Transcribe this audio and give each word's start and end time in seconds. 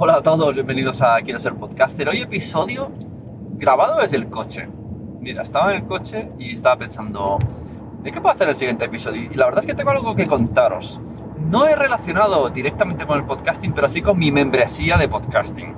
Hola 0.00 0.14
a 0.14 0.22
todos, 0.22 0.54
bienvenidos 0.54 1.02
a 1.02 1.20
Quiero 1.22 1.40
ser 1.40 1.54
podcaster. 1.54 2.08
Hoy 2.08 2.18
episodio 2.18 2.92
grabado 3.54 4.00
desde 4.00 4.16
el 4.16 4.28
coche. 4.28 4.68
Mira, 5.20 5.42
estaba 5.42 5.74
en 5.74 5.82
el 5.82 5.88
coche 5.88 6.30
y 6.38 6.52
estaba 6.52 6.76
pensando, 6.76 7.36
¿de 8.04 8.12
qué 8.12 8.20
puedo 8.20 8.32
hacer 8.32 8.48
el 8.48 8.56
siguiente 8.56 8.84
episodio? 8.84 9.28
Y 9.28 9.34
la 9.34 9.46
verdad 9.46 9.64
es 9.64 9.66
que 9.66 9.74
tengo 9.74 9.90
algo 9.90 10.14
que 10.14 10.28
contaros. 10.28 11.00
No 11.40 11.66
he 11.66 11.74
relacionado 11.74 12.48
directamente 12.50 13.08
con 13.08 13.18
el 13.18 13.26
podcasting, 13.26 13.72
pero 13.72 13.88
sí 13.88 14.00
con 14.00 14.16
mi 14.20 14.30
membresía 14.30 14.98
de 14.98 15.08
podcasting. 15.08 15.74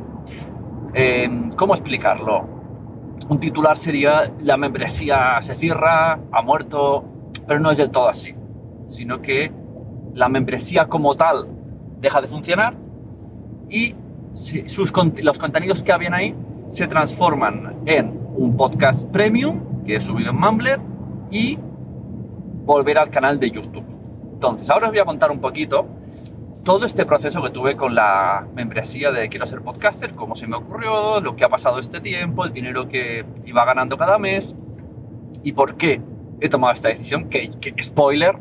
Eh, 0.93 1.51
¿Cómo 1.57 1.73
explicarlo? 1.73 2.47
Un 3.27 3.41
titular 3.41 3.79
sería, 3.79 4.35
la 4.41 4.59
membresía 4.59 5.41
se 5.41 5.55
cierra, 5.55 6.21
ha 6.31 6.43
muerto, 6.43 7.07
pero 7.47 7.59
no 7.59 7.71
es 7.71 7.79
del 7.79 7.91
todo 7.91 8.11
así, 8.11 8.35
sino 8.85 9.23
que 9.23 9.51
la 10.13 10.29
membresía 10.29 10.89
como 10.89 11.15
tal 11.15 11.47
deja 12.03 12.21
de 12.21 12.29
funcionar 12.29 12.77
y 13.71 13.95
sus, 14.35 14.93
los 15.23 15.39
contenidos 15.39 15.83
que 15.83 15.93
habían 15.93 16.15
ahí 16.15 16.35
se 16.71 16.87
transforman 16.87 17.83
en 17.87 18.19
un 18.37 18.57
podcast 18.57 19.11
premium 19.11 19.85
que 19.85 19.97
he 19.97 20.01
subido 20.01 20.31
en 20.31 20.39
Mumbler 20.39 20.81
y 21.31 21.59
volver 22.65 22.99
al 22.99 23.11
canal 23.11 23.41
de 23.41 23.51
YouTube. 23.51 23.85
Entonces, 24.35 24.71
ahora 24.71 24.87
os 24.87 24.93
voy 24.93 25.01
a 25.01 25.05
contar 25.05 25.31
un 25.31 25.41
poquito 25.41 25.87
todo 26.65 26.87
este 26.87 27.05
proceso 27.07 27.43
que 27.43 27.51
tuve 27.51 27.77
con 27.77 27.95
la 27.95 28.47
membresía 28.55 29.11
de 29.11 29.29
Quiero 29.29 29.47
ser 29.47 29.63
podcaster, 29.63 30.15
cómo 30.15 30.37
se 30.37 30.47
me 30.47 30.57
ocurrió, 30.57 31.21
lo 31.21 31.37
que 31.37 31.45
ha 31.45 31.49
pasado 31.49 31.81
este 31.81 32.01
tiempo, 32.01 32.45
el 32.45 32.53
dinero 32.53 32.89
que 32.89 33.25
iba 33.47 33.65
ganando 33.65 33.97
cada 33.97 34.19
mes 34.19 34.57
y 35.43 35.53
por 35.53 35.77
qué 35.77 36.01
he 36.41 36.49
tomado 36.49 36.73
esta 36.73 36.89
decisión, 36.89 37.29
que, 37.29 37.51
que 37.51 37.83
spoiler, 37.83 38.39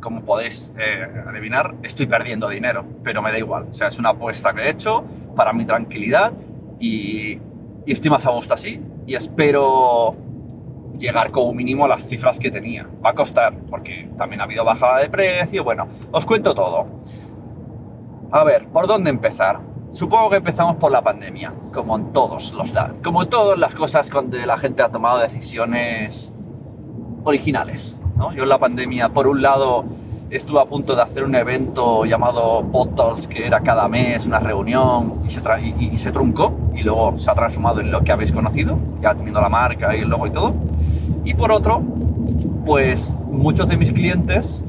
como 0.00 0.22
podéis 0.22 0.72
eh, 0.78 1.06
adivinar, 1.26 1.74
estoy 1.82 2.06
perdiendo 2.06 2.48
dinero, 2.48 2.84
pero 3.02 3.22
me 3.22 3.30
da 3.30 3.38
igual. 3.38 3.68
O 3.70 3.74
sea, 3.74 3.88
es 3.88 3.98
una 3.98 4.10
apuesta 4.10 4.54
que 4.54 4.62
he 4.62 4.70
hecho 4.70 5.04
para 5.34 5.52
mi 5.52 5.64
tranquilidad 5.64 6.32
y, 6.78 7.38
y 7.86 7.92
estoy 7.92 8.10
más 8.10 8.26
a 8.26 8.30
gusto 8.30 8.54
así 8.54 8.80
y 9.06 9.14
espero 9.14 10.16
llegar 10.98 11.30
como 11.30 11.52
mínimo 11.54 11.84
a 11.84 11.88
las 11.88 12.06
cifras 12.06 12.38
que 12.38 12.50
tenía. 12.50 12.88
Va 13.04 13.10
a 13.10 13.14
costar, 13.14 13.56
porque 13.70 14.10
también 14.16 14.40
ha 14.40 14.44
habido 14.44 14.64
bajada 14.64 14.98
de 15.00 15.08
precio. 15.08 15.64
Bueno, 15.64 15.88
os 16.10 16.26
cuento 16.26 16.54
todo. 16.54 16.86
A 18.30 18.44
ver, 18.44 18.68
¿por 18.68 18.86
dónde 18.86 19.10
empezar? 19.10 19.60
Supongo 19.92 20.30
que 20.30 20.36
empezamos 20.36 20.76
por 20.76 20.92
la 20.92 21.00
pandemia, 21.00 21.54
como 21.72 21.96
en 21.96 22.12
todos 22.12 22.52
los 22.52 22.72
como 23.02 23.22
en 23.22 23.30
todas 23.30 23.58
las 23.58 23.74
cosas 23.74 24.10
donde 24.10 24.44
la 24.46 24.58
gente 24.58 24.82
ha 24.82 24.90
tomado 24.90 25.18
decisiones 25.18 26.34
originales. 27.28 27.98
¿no? 28.16 28.32
Yo 28.32 28.42
en 28.42 28.48
la 28.48 28.58
pandemia, 28.58 29.08
por 29.10 29.26
un 29.26 29.42
lado, 29.42 29.84
estuve 30.30 30.60
a 30.60 30.64
punto 30.64 30.94
de 30.94 31.02
hacer 31.02 31.24
un 31.24 31.34
evento 31.34 32.04
llamado 32.04 32.64
PodTalks, 32.70 33.28
que 33.28 33.46
era 33.46 33.60
cada 33.60 33.88
mes 33.88 34.26
una 34.26 34.40
reunión 34.40 35.14
y 35.26 35.30
se, 35.30 35.40
y, 35.62 35.90
y 35.92 36.12
truncó 36.12 36.52
y 36.74 36.82
luego 36.82 37.18
se 37.18 37.30
ha 37.30 37.34
transformado 37.34 37.80
en 37.80 37.90
lo 37.90 38.02
que 38.02 38.12
habéis 38.12 38.32
conocido, 38.32 38.76
ya 39.00 39.14
teniendo 39.14 39.40
la 39.40 39.48
marca 39.48 39.96
y 39.96 40.00
el 40.00 40.08
logo 40.08 40.26
y 40.26 40.30
todo. 40.30 40.54
Y 41.24 41.34
por 41.34 41.52
otro, 41.52 41.82
pues 42.64 43.14
muchos 43.26 43.68
de 43.68 43.76
mis 43.76 43.92
clientes 43.92 44.64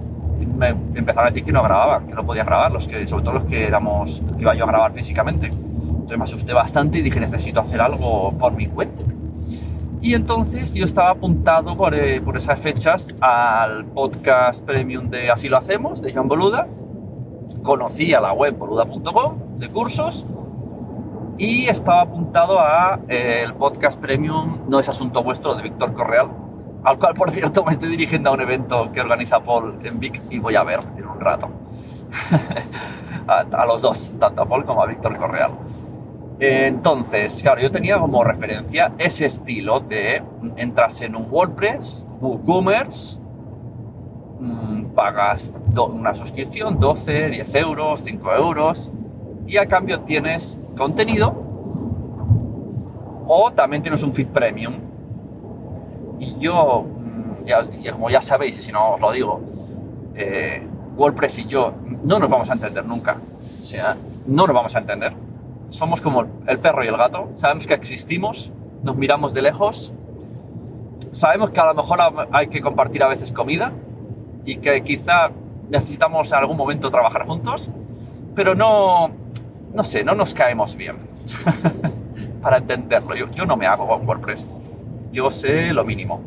me 0.60 0.70
empezaron 0.70 1.28
a 1.28 1.30
decir 1.30 1.44
que 1.44 1.52
no 1.52 1.64
grababan, 1.64 2.08
que 2.08 2.14
no 2.14 2.26
podía 2.26 2.44
grabar, 2.44 2.72
los 2.72 2.88
que, 2.88 3.08
sobre 3.08 3.24
todo 3.24 3.36
los 3.36 3.44
que 3.46 3.66
éramos, 3.66 4.22
que 4.36 4.42
iba 4.42 4.56
yo 4.56 4.66
a 4.66 4.68
grabar 4.68 4.92
físicamente. 4.92 5.48
Entonces 5.48 6.18
me 6.18 6.24
asusté 6.24 6.54
bastante 6.54 7.00
y 7.00 7.02
dije, 7.02 7.20
necesito 7.20 7.60
hacer 7.60 7.80
algo 7.82 8.34
por 8.38 8.54
mi 8.54 8.68
cuenta. 8.68 9.04
Y 10.02 10.14
entonces 10.14 10.74
yo 10.76 10.86
estaba 10.86 11.12
apuntado 11.12 11.76
por, 11.76 11.94
eh, 11.94 12.22
por, 12.22 12.38
esas 12.38 12.58
fechas 12.60 13.16
al 13.20 13.86
podcast 13.86 14.66
premium 14.66 15.10
de 15.10 15.30
Así 15.30 15.50
lo 15.50 15.58
hacemos, 15.58 16.02
de 16.02 16.14
John 16.14 16.30
Boluda. 16.30 16.68
Conocí 17.64 18.14
a 18.14 18.22
la 18.22 18.32
web 18.32 18.58
boluda.com 18.58 19.58
de 19.58 19.68
cursos 19.68 20.26
y 21.38 21.68
estaba 21.68 22.02
apuntado 22.02 22.60
a 22.60 23.00
eh, 23.08 23.44
el 23.46 23.54
podcast 23.54 24.00
premium 24.00 24.60
No 24.68 24.80
es 24.80 24.88
asunto 24.88 25.24
vuestro 25.24 25.56
de 25.56 25.64
Víctor 25.64 25.94
Correal, 25.94 26.30
al 26.84 26.98
cual 26.98 27.14
por 27.14 27.32
cierto 27.32 27.66
me 27.66 27.72
estoy 27.72 27.90
dirigiendo 27.90 28.30
a 28.30 28.34
un 28.34 28.42
evento 28.42 28.92
que 28.94 29.02
organiza 29.02 29.44
Paul 29.44 29.76
en 29.84 30.00
Vic 30.00 30.22
y 30.30 30.40
voy 30.40 30.56
a 30.56 30.64
ver 30.64 30.80
en 30.98 31.08
un 31.08 31.20
rato. 31.20 31.50
a, 33.28 33.40
a, 33.52 33.66
los 33.66 33.82
dos, 33.82 34.14
tanto 34.18 34.44
a 34.44 34.46
Paul 34.46 34.66
como 34.66 34.82
a 34.82 34.86
Víctor 34.86 35.18
Correal. 35.18 35.52
Entonces, 36.40 37.42
claro, 37.44 37.60
yo 37.60 37.70
tenía 37.70 38.00
como 38.00 38.24
referencia 38.24 38.94
ese 38.98 39.26
estilo 39.26 39.82
de 39.82 40.24
entras 40.56 41.02
en 41.02 41.16
un 41.18 41.28
WordPress, 41.30 42.06
WooCommerce, 42.22 43.20
mmm, 44.40 44.86
pagas 44.96 45.54
una 45.76 46.16
suscripción, 46.16 46.80
12, 46.80 47.30
10 47.32 47.56
euros, 47.56 48.04
5 48.06 48.34
euros, 48.36 48.90
y 49.48 49.58
a 49.58 49.66
cambio 49.66 50.00
tienes 50.00 50.62
contenido 50.78 51.34
o 53.28 53.52
también 53.52 53.84
tienes 53.84 54.02
un 54.04 54.14
feed 54.14 54.28
premium. 54.28 54.76
Y 56.20 56.38
yo, 56.40 56.86
ya, 57.44 57.64
como 57.92 58.10
ya 58.10 58.22
sabéis, 58.22 58.58
y 58.60 58.62
si 58.62 58.72
no 58.72 58.94
os 58.94 59.02
lo 59.02 59.12
digo, 59.12 59.42
eh, 60.16 60.66
WordPress 60.96 61.40
y 61.40 61.46
yo 61.48 61.74
no 62.04 62.18
nos 62.18 62.30
vamos 62.30 62.50
a 62.50 62.54
entender 62.54 62.86
nunca. 62.86 63.18
O 63.18 63.66
sea, 63.66 63.98
no 64.26 64.48
nos 64.48 64.56
vamos 64.56 64.76
a 64.76 64.80
entender 64.80 65.29
somos 65.70 66.02
como 66.02 66.26
el 66.48 66.60
perro 66.60 66.84
y 66.84 66.88
el 66.88 66.98
gato, 66.98 67.30
sabemos 67.36 67.68
que 67.68 67.74
existimos, 67.74 68.52
nos 68.84 68.98
miramos 68.98 69.34
de 69.34 69.42
lejos, 69.42 69.94
sabemos 71.12 71.52
que 71.52 71.60
a 71.60 71.68
lo 71.68 71.74
mejor 71.76 72.00
hay 72.32 72.48
que 72.48 72.62
compartir 72.62 73.04
a 73.04 73.08
veces 73.08 73.34
comida 73.34 73.72
y 74.46 74.58
que 74.58 74.82
quizá 74.84 75.32
necesitamos 75.70 76.32
en 76.32 76.38
algún 76.38 76.58
momento 76.58 76.90
trabajar 76.90 77.26
juntos, 77.26 77.70
pero 78.36 78.56
no, 78.56 79.12
no 79.74 79.84
sé, 79.84 80.04
no 80.04 80.16
nos 80.16 80.34
caemos 80.34 80.76
bien 80.76 80.98
para 82.42 82.58
entenderlo. 82.58 83.16
Yo, 83.16 83.30
yo 83.32 83.46
no 83.46 83.56
me 83.56 83.68
hago 83.68 83.88
con 83.88 84.08
WordPress, 84.08 84.46
yo 85.12 85.30
sé 85.30 85.74
lo 85.74 85.86
mínimo. 85.86 86.22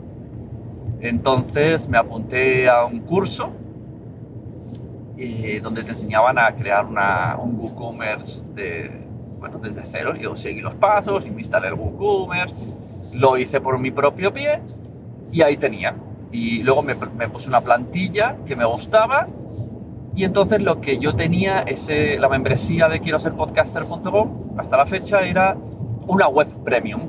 Entonces 1.01 1.89
me 1.89 1.99
apunté 1.99 2.69
a 2.69 2.85
un 2.85 3.01
curso 3.01 3.51
eh, 5.19 5.61
donde 5.63 5.83
te 5.83 5.91
enseñaban 5.91 6.39
a 6.39 6.55
crear 6.55 6.87
una, 6.87 7.37
un 7.37 7.59
WooCommerce 7.59 8.49
de, 8.55 9.03
bueno, 9.43 9.59
desde 9.59 9.85
cero. 9.85 10.15
Yo 10.15 10.37
seguí 10.37 10.61
los 10.61 10.77
pasos 10.77 11.27
y 11.27 11.31
me 11.31 11.41
instalé 11.41 11.69
lo 11.71 13.37
hice 13.37 13.61
por 13.61 13.77
mi 13.81 13.91
propio 13.91 14.33
pie 14.33 14.61
y 15.33 15.43
ahí 15.43 15.57
tenía. 15.57 15.97
Y 16.31 16.63
luego 16.63 16.83
me, 16.83 16.95
me 16.95 17.29
puse 17.29 17.49
una 17.49 17.61
plantilla 17.61 18.37
que 18.47 18.55
me 18.55 18.65
gustaba 18.65 19.27
y 20.15 20.23
entonces 20.23 20.63
lo 20.63 20.81
que 20.81 20.99
yo 20.99 21.17
tenía, 21.17 21.61
ese, 21.61 22.21
la 22.21 22.29
membresía 22.29 22.89
de 22.89 23.01
quiero 23.01 23.19
ser 23.19 23.33
podcaster.com, 23.33 24.59
hasta 24.59 24.77
la 24.77 24.87
fecha 24.87 25.23
era 25.23 25.57
una 26.07 26.29
web 26.29 26.47
premium, 26.65 27.01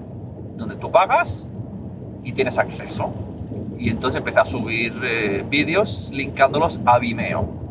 donde 0.58 0.76
tú 0.76 0.90
pagas 0.90 1.48
y 2.24 2.32
tienes 2.32 2.58
acceso. 2.58 3.14
Y 3.78 3.90
entonces 3.90 4.18
empecé 4.18 4.40
a 4.40 4.46
subir 4.46 4.94
eh, 5.04 5.46
vídeos 5.48 6.10
linkándolos 6.12 6.82
a 6.86 6.98
Vimeo. 6.98 7.63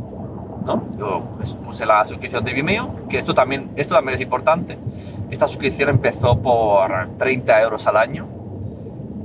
¿No? 0.64 0.96
Yo 0.98 1.22
pues, 1.36 1.54
puse 1.54 1.86
la 1.86 2.06
suscripción 2.06 2.44
de 2.44 2.52
Vimeo, 2.52 3.06
que 3.08 3.18
esto 3.18 3.34
también, 3.34 3.70
esto 3.76 3.94
también 3.94 4.14
es 4.14 4.20
importante. 4.20 4.78
Esta 5.30 5.48
suscripción 5.48 5.88
empezó 5.88 6.38
por 6.40 7.16
30 7.18 7.62
euros 7.62 7.86
al 7.86 7.96
año 7.96 8.28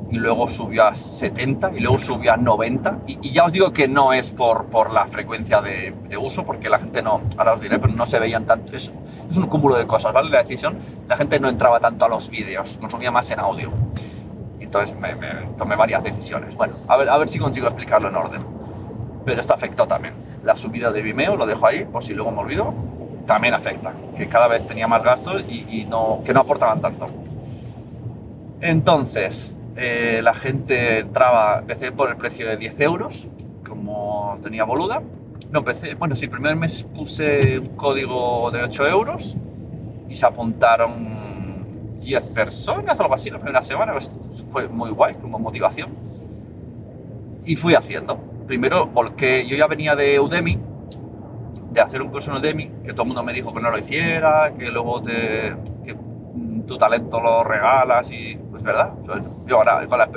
y 0.10 0.18
luego 0.18 0.48
subió 0.48 0.86
a 0.86 0.96
70 0.96 1.72
y 1.76 1.80
luego 1.82 2.00
subió 2.00 2.34
a 2.34 2.38
90. 2.38 3.00
Y, 3.08 3.20
y 3.22 3.32
ya 3.32 3.46
os 3.46 3.52
digo 3.52 3.74
que 3.74 3.88
no 3.88 4.14
es 4.14 4.32
por, 4.32 4.66
por 4.66 4.92
la 4.92 5.06
frecuencia 5.08 5.62
de, 5.62 5.94
de, 6.08 6.18
uso, 6.18 6.46
porque 6.46 6.70
la 6.70 6.80
gente 6.80 7.02
no, 7.02 7.22
ahora 7.38 7.54
os 7.54 7.62
diré, 7.62 7.80
pero 7.80 7.94
no 7.94 8.06
se 8.06 8.20
veían 8.20 8.46
tanto. 8.46 8.76
Es, 8.76 8.94
es, 9.30 9.38
un 9.38 9.48
cúmulo 9.48 9.76
de 9.76 9.86
cosas, 9.86 10.14
¿vale? 10.14 10.30
La 10.30 10.40
decisión, 10.40 10.78
la 11.08 11.18
gente 11.18 11.40
no 11.40 11.50
entraba 11.50 11.80
tanto 11.80 12.06
a 12.06 12.10
los 12.10 12.30
vídeos, 12.30 12.78
consumía 12.80 13.12
más 13.12 13.30
en 13.32 13.40
audio. 13.40 13.72
Entonces 14.60 14.98
me, 14.98 15.16
me 15.16 15.28
tomé 15.58 15.76
varias 15.76 16.04
decisiones. 16.04 16.56
Bueno, 16.56 16.74
a 16.88 16.98
ver, 16.98 17.10
a 17.10 17.18
ver 17.18 17.30
si 17.30 17.40
consigo 17.40 17.68
explicarlo 17.68 18.10
en 18.10 18.16
orden. 18.16 18.57
Pero 19.28 19.42
esto 19.42 19.54
afectó 19.54 19.86
también. 19.88 20.14
La 20.46 20.56
subida 20.56 20.94
de 20.94 21.02
Vimeo, 21.02 21.36
lo 21.36 21.46
dejo 21.46 21.68
ahí, 21.68 21.84
por 21.84 22.02
si 22.02 22.14
luego 22.14 22.32
me 22.32 22.40
olvido, 22.40 22.74
también 23.26 23.54
afecta. 23.54 23.94
Que 24.16 24.30
cada 24.30 24.48
vez 24.48 24.66
tenía 24.66 24.88
más 24.88 25.04
gastos 25.04 25.44
y, 25.50 25.86
que 26.24 26.34
no 26.34 26.40
aportaban 26.40 26.80
tanto. 26.80 27.10
Entonces, 28.62 29.54
eh, 29.76 30.22
la 30.24 30.34
gente 30.34 31.00
entraba, 31.00 31.60
empecé 31.60 31.92
por 31.92 32.10
el 32.10 32.16
precio 32.16 32.48
de 32.48 32.56
10 32.56 32.80
euros, 32.80 33.28
como 33.68 34.40
tenía 34.42 34.64
boluda. 34.64 35.02
No, 35.52 35.60
empecé, 35.60 35.96
bueno, 35.96 36.16
sí, 36.16 36.26
el 36.26 36.32
primer 36.32 36.56
mes 36.56 36.84
puse 36.84 37.60
un 37.60 37.76
código 37.76 38.50
de 38.52 38.64
8 38.64 38.88
euros 38.88 39.36
y 40.08 40.16
se 40.16 40.26
apuntaron 40.26 42.00
10 42.00 42.24
personas, 42.28 42.98
algo 42.98 43.14
así, 43.14 43.30
la 43.30 43.40
primera 43.40 43.62
semana. 43.62 43.92
Pues, 43.92 44.10
fue 44.50 44.70
muy 44.70 44.90
guay, 44.92 45.16
como 45.16 45.38
motivación. 45.38 45.90
Y 47.46 47.58
fui 47.58 47.76
haciendo. 47.76 48.37
Primero, 48.48 48.90
porque 48.94 49.46
yo 49.46 49.58
ya 49.58 49.68
venía 49.68 49.96
de 49.96 50.20
Udemy, 50.20 50.58
de 51.70 51.82
hacer 51.82 52.02
un 52.02 52.10
curso 52.10 52.32
en 52.32 52.38
Udemy, 52.38 52.72
que 52.84 52.94
todo 52.94 53.04
el 53.04 53.08
mundo 53.10 53.24
me 53.24 53.34
dijo 53.34 53.54
que 53.54 53.62
no 53.62 53.70
lo 53.70 53.78
hiciera, 53.78 54.54
que 54.58 54.72
luego 54.72 55.02
te, 55.02 55.54
que 55.84 55.96
tu 56.66 56.78
talento 56.78 57.20
lo 57.20 57.44
regalas 57.44 58.12
y 58.12 58.40
pues 58.50 58.64
verdad. 58.64 58.94
Yo 59.48 59.58
ahora, 59.58 59.86
con 59.88 60.00
la, 60.00 60.10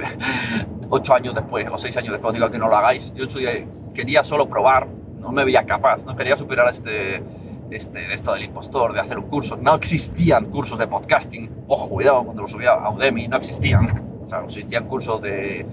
ocho 0.90 1.14
años 1.14 1.34
después 1.34 1.66
o 1.72 1.78
seis 1.78 1.96
años 1.96 2.12
después 2.12 2.34
digo 2.34 2.50
que 2.50 2.58
no 2.58 2.68
lo 2.68 2.76
hagáis. 2.76 3.14
Yo 3.14 3.26
soy, 3.26 3.66
quería 3.94 4.22
solo 4.22 4.48
probar, 4.48 4.86
no 5.18 5.32
me 5.32 5.44
veía 5.44 5.64
capaz, 5.66 6.04
no 6.04 6.14
quería 6.16 6.36
superar 6.36 6.68
este, 6.68 7.22
este, 7.70 8.12
esto 8.12 8.34
del 8.34 8.44
impostor, 8.44 8.92
de 8.92 9.00
hacer 9.00 9.18
un 9.18 9.26
curso. 9.26 9.56
No 9.56 9.74
existían 9.74 10.46
cursos 10.46 10.78
de 10.78 10.86
podcasting. 10.86 11.50
Ojo, 11.68 11.88
cuidado, 11.88 12.24
cuando 12.24 12.42
lo 12.42 12.48
subía 12.48 12.72
a 12.72 12.90
Udemy 12.90 13.28
no 13.28 13.36
existían. 13.36 13.86
O 14.24 14.28
sea, 14.28 14.44
existían 14.44 14.86
cursos 14.86 15.20
de, 15.22 15.66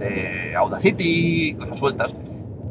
de 0.00 0.56
Audacity, 0.56 1.54
cosas 1.54 1.78
sueltas. 1.78 2.14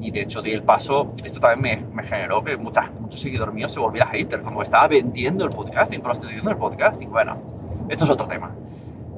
Y 0.02 0.12
de 0.12 0.22
hecho 0.22 0.42
di 0.42 0.52
el 0.52 0.64
paso, 0.64 1.14
esto 1.24 1.40
también 1.40 1.90
me, 1.90 1.96
me 1.96 2.04
generó 2.04 2.44
que 2.44 2.58
muchos 2.58 2.86
seguidores 3.10 3.54
míos 3.54 3.72
se 3.72 3.80
volviera 3.80 4.08
hater, 4.08 4.42
como 4.42 4.62
estaba 4.62 4.88
vendiendo 4.88 5.46
el 5.46 5.52
podcasting, 5.52 6.02
prostituyendo 6.02 6.52
el 6.52 6.58
podcasting. 6.58 7.10
Bueno, 7.10 7.42
esto 7.90 8.06
es 8.06 8.10
otro 8.10 8.28
tema. 8.28 8.56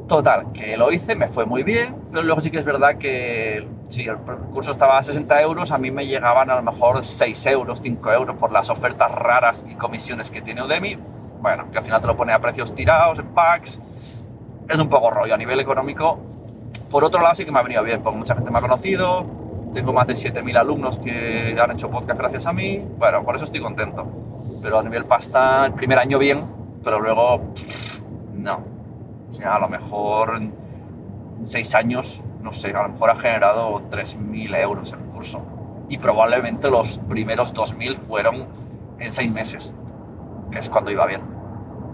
Total, 0.07 0.51
que 0.51 0.75
lo 0.75 0.91
hice, 0.91 1.15
me 1.15 1.27
fue 1.27 1.45
muy 1.45 1.63
bien, 1.63 1.95
pero 2.11 2.23
luego 2.23 2.41
sí 2.41 2.51
que 2.51 2.57
es 2.57 2.65
verdad 2.65 2.97
que 2.97 3.65
si 3.87 4.07
el 4.07 4.17
curso 4.17 4.71
estaba 4.71 4.97
a 4.97 5.03
60 5.03 5.41
euros, 5.41 5.71
a 5.71 5.77
mí 5.77 5.91
me 5.91 6.05
llegaban 6.05 6.49
a 6.49 6.55
lo 6.55 6.63
mejor 6.63 7.05
6 7.05 7.45
euros, 7.45 7.79
5 7.81 8.11
euros 8.11 8.35
por 8.35 8.51
las 8.51 8.69
ofertas 8.69 9.09
raras 9.11 9.63
y 9.69 9.75
comisiones 9.75 10.29
que 10.29 10.41
tiene 10.41 10.63
Udemy. 10.63 10.97
Bueno, 11.41 11.71
que 11.71 11.77
al 11.77 11.85
final 11.85 12.01
te 12.01 12.07
lo 12.07 12.17
pone 12.17 12.33
a 12.33 12.39
precios 12.39 12.75
tirados, 12.75 13.19
en 13.19 13.27
packs. 13.27 13.79
Es 14.67 14.79
un 14.79 14.89
poco 14.89 15.11
rollo 15.11 15.33
a 15.33 15.37
nivel 15.37 15.59
económico. 15.61 16.19
Por 16.89 17.03
otro 17.03 17.21
lado 17.21 17.35
sí 17.35 17.45
que 17.45 17.51
me 17.51 17.59
ha 17.59 17.63
venido 17.63 17.83
bien, 17.83 18.01
porque 18.01 18.19
mucha 18.19 18.35
gente 18.35 18.51
me 18.51 18.57
ha 18.57 18.61
conocido, 18.61 19.25
tengo 19.73 19.93
más 19.93 20.07
de 20.07 20.15
7.000 20.15 20.57
alumnos 20.57 20.99
que 20.99 21.57
han 21.59 21.71
hecho 21.71 21.89
podcast 21.89 22.19
gracias 22.19 22.45
a 22.47 22.53
mí. 22.53 22.85
Bueno, 22.97 23.23
por 23.23 23.35
eso 23.35 23.45
estoy 23.45 23.61
contento. 23.61 24.05
Pero 24.61 24.79
a 24.79 24.83
nivel 24.83 25.05
pasta, 25.05 25.65
el 25.65 25.73
primer 25.73 25.99
año 25.99 26.19
bien, 26.19 26.41
pero 26.83 26.99
luego 26.99 27.53
no. 28.35 28.63
O 29.29 29.33
sea, 29.33 29.55
a 29.55 29.59
lo 29.59 29.69
mejor 29.69 30.35
en 30.35 30.53
6 31.43 31.75
años, 31.75 32.23
no 32.41 32.51
sé, 32.51 32.71
a 32.71 32.83
lo 32.83 32.89
mejor 32.89 33.11
ha 33.11 33.15
generado 33.15 33.81
3.000 33.89 34.57
euros 34.61 34.91
el 34.93 34.99
curso. 34.99 35.41
Y 35.87 35.97
probablemente 35.97 36.69
los 36.69 36.99
primeros 36.99 37.53
2.000 37.53 37.95
fueron 37.95 38.47
en 38.99 39.11
6 39.11 39.31
meses, 39.31 39.73
que 40.51 40.59
es 40.59 40.69
cuando 40.69 40.91
iba 40.91 41.05
bien. 41.05 41.21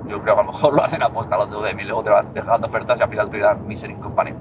Yo 0.08 0.22
creo 0.22 0.36
que 0.36 0.42
a 0.42 0.44
lo 0.44 0.52
mejor 0.52 0.74
lo 0.74 0.84
hacen 0.84 1.04
aposta 1.04 1.38
los 1.38 1.50
de 1.50 1.58
Udemy, 1.58 1.84
luego 1.84 2.04
te 2.04 2.10
van 2.10 2.34
dejando 2.34 2.68
ofertas 2.68 3.00
y 3.00 3.04
al 3.04 3.10
final 3.10 3.30
te 3.30 3.40
dan 3.40 3.68
Misery 3.68 3.96
Company. 3.96 4.34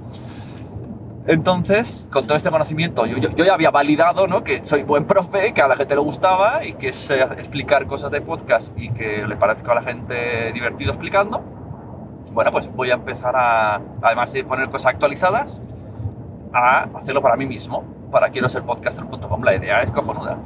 Entonces, 1.28 2.06
con 2.12 2.24
todo 2.24 2.36
este 2.36 2.50
conocimiento, 2.50 3.04
yo, 3.04 3.18
yo, 3.18 3.30
yo, 3.30 3.44
ya 3.44 3.54
había 3.54 3.72
validado 3.72 4.28
¿no? 4.28 4.44
que 4.44 4.64
soy 4.64 4.84
buen 4.84 5.06
profe, 5.06 5.52
que 5.54 5.60
a 5.60 5.66
la 5.66 5.74
gente 5.74 5.96
le 5.96 6.00
gustaba 6.00 6.64
y 6.64 6.74
que 6.74 6.92
sé 6.92 7.20
explicar 7.20 7.86
cosas 7.86 8.12
de 8.12 8.20
podcast 8.20 8.78
y 8.78 8.90
que 8.90 9.26
le 9.26 9.34
parezca 9.34 9.72
a 9.72 9.74
la 9.76 9.82
gente 9.82 10.52
divertido 10.52 10.92
explicando. 10.92 11.40
Bueno, 12.32 12.52
pues 12.52 12.72
voy 12.72 12.90
a 12.90 12.94
empezar 12.94 13.34
a, 13.34 13.80
además 14.02 14.32
de 14.32 14.44
poner 14.44 14.70
cosas 14.70 14.92
actualizadas, 14.92 15.64
a 16.52 16.84
hacerlo 16.94 17.22
para 17.22 17.34
mí 17.36 17.46
mismo, 17.46 17.82
para 18.12 18.28
quiero 18.28 18.48
ser 18.48 18.62
podcaster.com. 18.62 19.42
La 19.42 19.56
idea 19.56 19.82
es 19.82 19.90
cojonuda. 19.90 20.38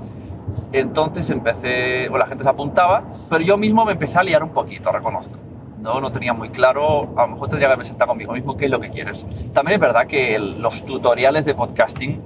Entonces 0.73 1.31
empecé, 1.31 2.09
bueno, 2.09 2.25
la 2.25 2.27
gente 2.27 2.45
se 2.45 2.51
apuntaba, 2.51 3.05
pero 3.29 3.43
yo 3.43 3.57
mismo 3.57 3.85
me 3.85 3.93
empecé 3.93 4.19
a 4.19 4.23
liar 4.23 4.43
un 4.43 4.51
poquito, 4.51 4.93
reconozco. 4.93 5.37
¿no? 5.81 6.01
no 6.01 6.13
tenía 6.13 6.33
muy 6.33 6.51
claro, 6.51 7.15
a 7.17 7.23
lo 7.23 7.29
mejor 7.29 7.49
tendría 7.49 7.61
que 7.61 7.73
haberme 7.73 7.85
sentado 7.85 8.09
conmigo 8.11 8.33
mismo 8.33 8.57
qué 8.57 8.67
es 8.67 8.71
lo 8.71 8.81
que 8.81 8.91
quieres. 8.91 9.27
También 9.53 9.77
es 9.77 9.81
verdad 9.81 10.07
que 10.07 10.39
los 10.39 10.85
tutoriales 10.85 11.45
de 11.45 11.55
podcasting 11.55 12.21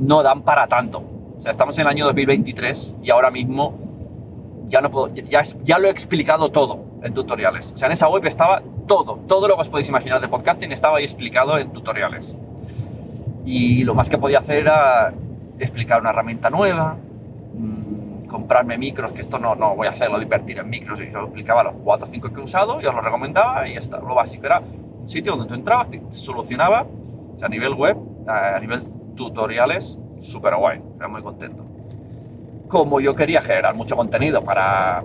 no 0.00 0.22
dan 0.22 0.42
para 0.42 0.66
tanto. 0.66 1.02
O 1.38 1.42
sea, 1.42 1.52
estamos 1.52 1.78
en 1.78 1.82
el 1.82 1.88
año 1.88 2.04
2023 2.06 2.96
y 3.02 3.10
ahora 3.10 3.30
mismo 3.30 3.74
ya, 4.68 4.80
no 4.80 4.90
puedo, 4.90 5.14
ya, 5.14 5.42
ya 5.64 5.78
lo 5.78 5.88
he 5.88 5.90
explicado 5.90 6.50
todo 6.50 6.84
en 7.02 7.14
tutoriales. 7.14 7.72
O 7.74 7.78
sea, 7.78 7.86
en 7.86 7.92
esa 7.92 8.08
web 8.08 8.24
estaba 8.26 8.62
todo, 8.86 9.20
todo 9.26 9.48
lo 9.48 9.54
que 9.54 9.62
os 9.62 9.68
podéis 9.68 9.88
imaginar 9.88 10.20
de 10.20 10.28
podcasting 10.28 10.72
estaba 10.72 10.98
ahí 10.98 11.04
explicado 11.04 11.58
en 11.58 11.72
tutoriales. 11.72 12.36
Y 13.44 13.84
lo 13.84 13.94
más 13.94 14.10
que 14.10 14.18
podía 14.18 14.40
hacer 14.40 14.58
era 14.58 15.14
explicar 15.58 16.00
una 16.00 16.10
herramienta 16.10 16.50
nueva, 16.50 16.96
comprarme 18.28 18.78
micros, 18.78 19.12
que 19.12 19.20
esto 19.20 19.38
no, 19.38 19.54
no 19.54 19.74
voy 19.74 19.86
a 19.86 19.90
hacerlo 19.90 20.18
de 20.18 20.24
invertir 20.24 20.58
en 20.58 20.68
micros, 20.68 21.00
y 21.00 21.10
yo 21.10 21.20
explicaba 21.20 21.64
los 21.64 21.74
4 21.82 22.04
o 22.04 22.08
5 22.08 22.32
que 22.32 22.40
he 22.40 22.44
usado, 22.44 22.80
yo 22.80 22.90
os 22.90 22.94
lo 22.94 23.00
recomendaba 23.00 23.66
y 23.68 23.74
ya 23.74 23.80
está. 23.80 23.98
Lo 23.98 24.14
básico 24.14 24.46
era 24.46 24.60
un 24.60 25.08
sitio 25.08 25.32
donde 25.32 25.46
tú 25.46 25.54
entrabas, 25.54 25.88
solucionaba, 26.10 26.82
o 26.82 27.44
a 27.44 27.48
nivel 27.48 27.74
web, 27.74 27.96
a 28.26 28.58
nivel 28.60 28.80
tutoriales, 29.16 30.00
súper 30.18 30.54
guay, 30.56 30.80
era 30.96 31.08
muy 31.08 31.22
contento. 31.22 31.64
Como 32.68 33.00
yo 33.00 33.14
quería 33.14 33.40
generar 33.40 33.74
mucho 33.74 33.96
contenido 33.96 34.42
para, 34.42 35.02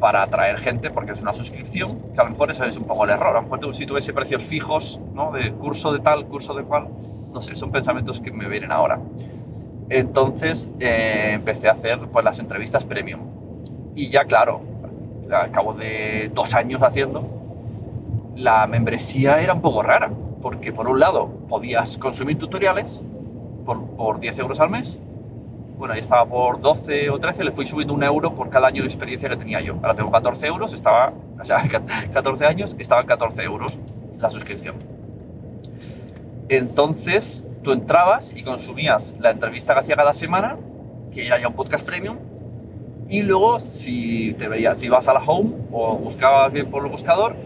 para 0.00 0.22
atraer 0.22 0.58
gente, 0.58 0.90
porque 0.90 1.12
es 1.12 1.22
una 1.22 1.32
suscripción, 1.32 2.12
que 2.14 2.20
a 2.20 2.24
lo 2.24 2.30
mejor 2.30 2.50
es 2.50 2.78
un 2.78 2.84
poco 2.84 3.04
el 3.04 3.10
error. 3.10 3.36
A 3.36 3.40
lo 3.40 3.42
mejor 3.42 3.74
si 3.74 3.86
tuviese 3.86 4.12
precios 4.12 4.42
fijos, 4.42 5.00
¿no? 5.14 5.30
De 5.32 5.52
curso 5.52 5.92
de 5.92 6.00
tal, 6.00 6.26
curso 6.26 6.54
de 6.54 6.64
cual, 6.64 6.88
no 7.32 7.40
sé, 7.40 7.56
son 7.56 7.70
pensamientos 7.70 8.20
que 8.20 8.32
me 8.32 8.48
vienen 8.48 8.72
ahora. 8.72 9.00
Entonces 9.90 10.70
eh, 10.80 11.30
empecé 11.34 11.68
a 11.68 11.72
hacer 11.72 11.98
pues, 12.12 12.24
las 12.24 12.38
entrevistas 12.38 12.84
premium. 12.84 13.20
Y 13.94 14.10
ya, 14.10 14.24
claro, 14.24 14.60
al 15.30 15.50
cabo 15.50 15.72
de 15.72 16.30
dos 16.34 16.54
años 16.54 16.82
haciendo, 16.82 17.24
la 18.36 18.66
membresía 18.66 19.40
era 19.40 19.54
un 19.54 19.62
poco 19.62 19.82
rara. 19.82 20.10
Porque 20.40 20.72
por 20.72 20.88
un 20.88 21.00
lado 21.00 21.28
podías 21.48 21.98
consumir 21.98 22.38
tutoriales 22.38 23.04
por, 23.66 23.84
por 23.96 24.20
10 24.20 24.38
euros 24.38 24.60
al 24.60 24.70
mes. 24.70 25.00
Bueno, 25.76 25.94
ahí 25.94 26.00
estaba 26.00 26.26
por 26.26 26.60
12 26.60 27.10
o 27.10 27.18
13, 27.18 27.44
le 27.44 27.52
fui 27.52 27.66
subiendo 27.66 27.94
un 27.94 28.02
euro 28.02 28.34
por 28.34 28.48
cada 28.50 28.68
año 28.68 28.82
de 28.82 28.88
experiencia 28.88 29.28
que 29.28 29.36
tenía 29.36 29.60
yo. 29.60 29.74
Ahora 29.74 29.94
tengo 29.94 30.10
14 30.10 30.46
euros, 30.46 30.72
estaba, 30.74 31.12
o 31.40 31.44
sea, 31.44 31.58
14 32.12 32.46
años, 32.46 32.76
estaba 32.78 33.00
en 33.00 33.06
14 33.08 33.42
euros 33.42 33.78
la 34.20 34.30
suscripción. 34.30 34.76
Entonces, 36.48 37.47
tú 37.62 37.72
entrabas 37.72 38.34
y 38.34 38.42
consumías 38.42 39.14
la 39.18 39.30
entrevista 39.30 39.74
que 39.74 39.80
hacía 39.80 39.96
cada 39.96 40.14
semana, 40.14 40.56
que 41.12 41.26
era 41.26 41.38
ya 41.38 41.48
un 41.48 41.54
podcast 41.54 41.86
premium, 41.86 42.18
y 43.08 43.22
luego 43.22 43.58
si 43.58 44.34
te 44.34 44.48
veías, 44.48 44.78
si 44.80 44.86
ibas 44.86 45.08
a 45.08 45.14
la 45.14 45.20
home 45.20 45.54
o 45.72 45.96
buscabas 45.96 46.52
bien 46.52 46.70
por 46.70 46.84
el 46.84 46.90
buscador, 46.90 47.36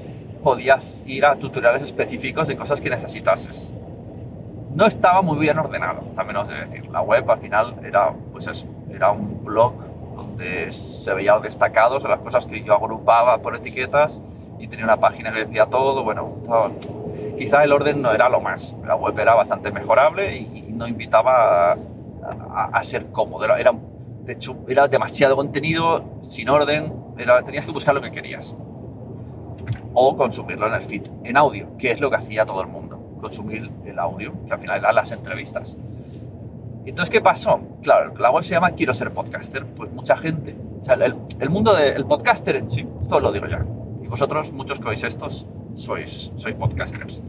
podías 0.43 1.03
ir 1.07 1.25
a 1.25 1.37
tutoriales 1.37 1.83
específicos 1.83 2.49
de 2.49 2.57
cosas 2.57 2.81
que 2.81 2.91
necesitases. 2.91 3.73
No 4.75 4.87
estaba 4.87 5.23
muy 5.23 5.39
bien 5.39 5.59
ordenado, 5.59 6.01
también 6.17 6.37
os 6.39 6.49
de 6.49 6.57
decir. 6.57 6.87
La 6.91 7.03
web 7.03 7.31
al 7.31 7.39
final 7.39 7.77
era, 7.85 8.13
pues 8.33 8.49
eso, 8.49 8.67
era 8.91 9.13
un 9.13 9.45
blog 9.45 9.75
donde 10.17 10.73
se 10.73 11.15
veía 11.15 11.35
los 11.35 11.43
destacados 11.43 12.03
de 12.03 12.09
las 12.09 12.21
cosas 12.21 12.47
que 12.47 12.63
yo 12.63 12.75
agrupaba 12.75 13.39
por 13.39 13.55
etiquetas 13.55 14.21
y 14.59 14.69
tenía 14.69 14.85
una 14.85 14.99
página 14.99 15.33
que 15.33 15.41
decía 15.41 15.67
todo. 15.67 16.03
Bueno, 16.03 16.27
quizá 17.39 17.65
el 17.65 17.73
orden 17.73 18.03
no 18.03 18.13
era 18.13 18.29
lo 18.29 18.41
más. 18.41 18.75
La 18.87 18.95
web 18.97 19.19
era 19.19 19.35
bastante 19.35 19.71
mejorable 19.71 20.37
y, 20.37 20.67
no 20.73 20.89
invitaba 20.89 21.73
a, 21.73 21.77
a- 22.51 22.71
a 22.73 22.83
ser 22.85 23.13
cómodo. 23.13 23.45
Era, 23.55 23.73
de 24.25 24.33
hecho, 24.33 24.57
era 24.69 24.89
demasiado 24.89 25.37
contenido, 25.37 26.05
sin 26.23 26.49
orden, 26.49 26.93
era, 27.19 27.43
tenías 27.43 27.67
que 27.67 27.73
buscar 27.73 27.95
lo 27.95 28.01
que 28.01 28.11
querías. 28.11 28.57
O 29.95 30.17
consumirlo 30.17 30.67
en 30.67 30.75
el 30.75 30.83
feed, 30.83 31.07
en 31.25 31.37
audio, 31.37 31.77
que 31.77 31.91
es 31.91 32.01
lo 32.01 32.09
que 32.11 32.17
hacía 32.17 32.47
todo 32.47 32.63
el 32.63 32.69
mundo. 32.69 32.99
Consumir 33.21 33.71
el 33.85 33.99
audio, 33.99 34.33
que 34.47 34.53
al 34.55 34.59
final 34.59 34.79
eran 34.79 34.95
las 34.95 35.13
entrevistas. 35.13 35.77
Entonces, 36.85 37.11
¿qué 37.13 37.21
pasó? 37.21 37.61
Claro, 37.83 38.15
la 38.19 38.31
web 38.31 38.43
se 38.43 38.55
llama 38.55 38.71
Quiero 38.73 38.95
ser 38.95 39.11
podcaster. 39.13 39.65
Pues 39.67 39.93
mucha 39.93 40.17
gente, 40.17 40.57
el, 41.39 41.51
mundo 41.51 41.75
del 41.75 42.05
podcaster 42.07 42.57
en 42.57 42.69
sí, 42.69 42.87
todo 43.09 43.21
lo 43.21 43.31
digo 43.33 43.47
ya. 43.47 43.65
Vosotros, 44.13 44.53
muchos 44.53 44.79
que 44.79 44.91
oís 44.91 45.05
estos, 45.05 45.47
sois, 45.73 46.33
sois 46.37 46.55
podcasters. 46.55 47.23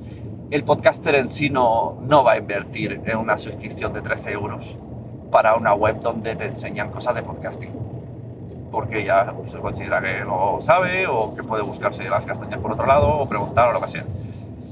El 0.52 0.66
podcaster 0.66 1.16
en 1.16 1.30
sí 1.30 1.50
no, 1.50 1.98
no 2.02 2.26
va 2.26 2.34
a 2.34 2.38
invertir 2.38 3.00
en 3.06 3.18
una 3.20 3.38
suscripción 3.38 3.94
de 3.94 4.02
13 4.02 4.34
euros 4.34 4.78
para 5.32 5.56
una 5.56 5.74
web 5.74 6.02
donde 6.02 6.36
te 6.36 6.48
enseñan 6.48 6.92
cosas 6.92 7.16
de 7.16 7.24
podcasting. 7.24 7.72
Porque 8.70 9.06
ya 9.06 9.34
se 9.46 9.60
considera 9.60 10.02
que 10.02 10.26
lo 10.26 10.58
sabe 10.60 11.08
o 11.08 11.34
que 11.34 11.44
puede 11.44 11.64
buscarse 11.64 12.04
las 12.10 12.26
castañas 12.26 12.60
por 12.60 12.74
otro 12.74 12.86
lado 12.86 13.08
o 13.18 13.30
preguntar 13.30 13.70
o 13.70 13.72
lo 13.72 13.80
que 13.80 13.88
sea. 13.88 14.04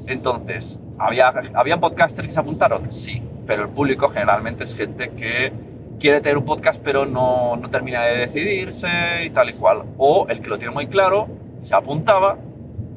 Entonces, 0.07 0.81
¿había, 0.99 1.31
¿habían 1.53 1.79
podcasters 1.79 2.27
que 2.27 2.33
se 2.33 2.41
apuntaron? 2.41 2.91
Sí, 2.91 3.23
pero 3.47 3.63
el 3.63 3.69
público 3.69 4.09
generalmente 4.09 4.65
es 4.65 4.75
gente 4.75 5.11
que 5.11 5.53
quiere 5.97 6.19
tener 6.19 6.37
un 6.37 6.43
podcast 6.43 6.81
pero 6.83 7.05
no, 7.05 7.55
no 7.55 7.69
termina 7.69 8.01
de 8.01 8.17
decidirse 8.17 8.89
y 9.23 9.29
tal 9.29 9.49
y 9.49 9.53
cual. 9.53 9.85
O 9.97 10.27
el 10.27 10.41
que 10.41 10.49
lo 10.49 10.57
tiene 10.57 10.73
muy 10.73 10.87
claro, 10.87 11.29
se 11.61 11.75
apuntaba 11.75 12.37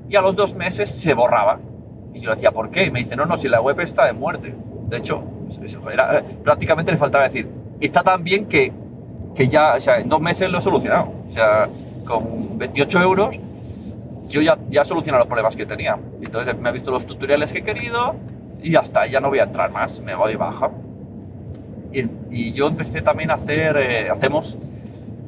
y 0.08 0.16
a 0.16 0.20
los 0.20 0.36
dos 0.36 0.54
meses 0.54 0.90
se 0.90 1.14
borraba. 1.14 1.60
Y 2.12 2.20
yo 2.20 2.30
decía, 2.30 2.52
¿por 2.52 2.70
qué? 2.70 2.86
Y 2.86 2.90
me 2.90 3.00
dice, 3.00 3.16
no, 3.16 3.26
no, 3.26 3.36
si 3.36 3.48
la 3.48 3.60
web 3.60 3.80
está 3.80 4.06
de 4.06 4.12
muerte. 4.12 4.54
De 4.88 4.96
hecho, 4.98 5.24
eh, 5.60 6.22
prácticamente 6.42 6.92
le 6.92 6.98
faltaba 6.98 7.24
decir, 7.24 7.48
está 7.80 8.02
tan 8.02 8.22
bien 8.22 8.46
que, 8.46 8.72
que 9.34 9.48
ya, 9.48 9.74
o 9.74 9.80
sea, 9.80 9.98
en 9.98 10.08
dos 10.08 10.20
meses 10.20 10.48
lo 10.48 10.58
he 10.58 10.62
solucionado. 10.62 11.12
O 11.28 11.32
sea, 11.32 11.68
con 12.06 12.58
28 12.58 13.00
euros 13.00 13.40
yo 14.28 14.40
ya, 14.40 14.58
ya 14.70 14.82
he 14.82 14.84
solucionado 14.84 15.24
los 15.24 15.28
problemas 15.28 15.56
que 15.56 15.66
tenía. 15.66 15.98
Entonces 16.20 16.58
me 16.58 16.70
he 16.70 16.72
visto 16.72 16.90
los 16.90 17.06
tutoriales 17.06 17.52
que 17.52 17.58
he 17.60 17.62
querido 17.62 18.16
y 18.62 18.72
ya 18.72 18.80
está, 18.80 19.06
ya 19.06 19.20
no 19.20 19.28
voy 19.28 19.38
a 19.38 19.44
entrar 19.44 19.70
más, 19.70 20.00
me 20.00 20.14
voy 20.14 20.36
baja. 20.36 20.70
Y, 21.92 22.06
y 22.30 22.52
yo 22.52 22.68
empecé 22.68 23.02
también 23.02 23.30
a 23.30 23.34
hacer, 23.34 23.76
eh, 23.76 24.10
hacemos 24.10 24.56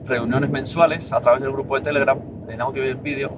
reuniones 0.06 0.50
mensuales 0.50 1.12
a 1.12 1.20
través 1.20 1.42
del 1.42 1.52
grupo 1.52 1.76
de 1.76 1.82
Telegram, 1.82 2.18
en 2.48 2.60
audio 2.60 2.86
y 2.86 2.90
en 2.90 3.02
vídeo. 3.02 3.30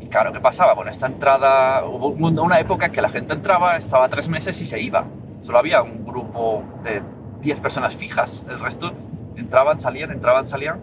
Y 0.00 0.06
claro, 0.06 0.32
¿qué 0.32 0.40
pasaba? 0.40 0.74
Con 0.74 0.88
esta 0.88 1.06
entrada, 1.06 1.84
hubo 1.84 2.08
un- 2.08 2.38
una 2.38 2.58
época 2.60 2.86
en 2.86 2.92
que 2.92 3.00
la 3.02 3.08
gente 3.08 3.34
entraba, 3.34 3.76
estaba 3.76 4.08
tres 4.08 4.28
meses 4.28 4.60
y 4.60 4.66
se 4.66 4.80
iba. 4.80 5.04
Solo 5.42 5.58
había 5.58 5.82
un 5.82 6.04
grupo 6.04 6.62
de 6.82 7.02
10 7.40 7.60
personas 7.60 7.94
fijas, 7.96 8.44
el 8.50 8.58
resto 8.60 8.92
entraban, 9.36 9.78
salían, 9.80 10.10
entraban, 10.12 10.46
salían. 10.46 10.80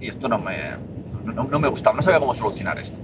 Y 0.00 0.08
esto 0.08 0.28
no 0.28 0.38
me, 0.38 0.56
no, 1.24 1.44
no 1.44 1.58
me 1.58 1.68
gustaba, 1.68 1.96
no 1.96 2.02
sabía 2.02 2.20
cómo 2.20 2.34
solucionar 2.34 2.78
esto. 2.78 2.98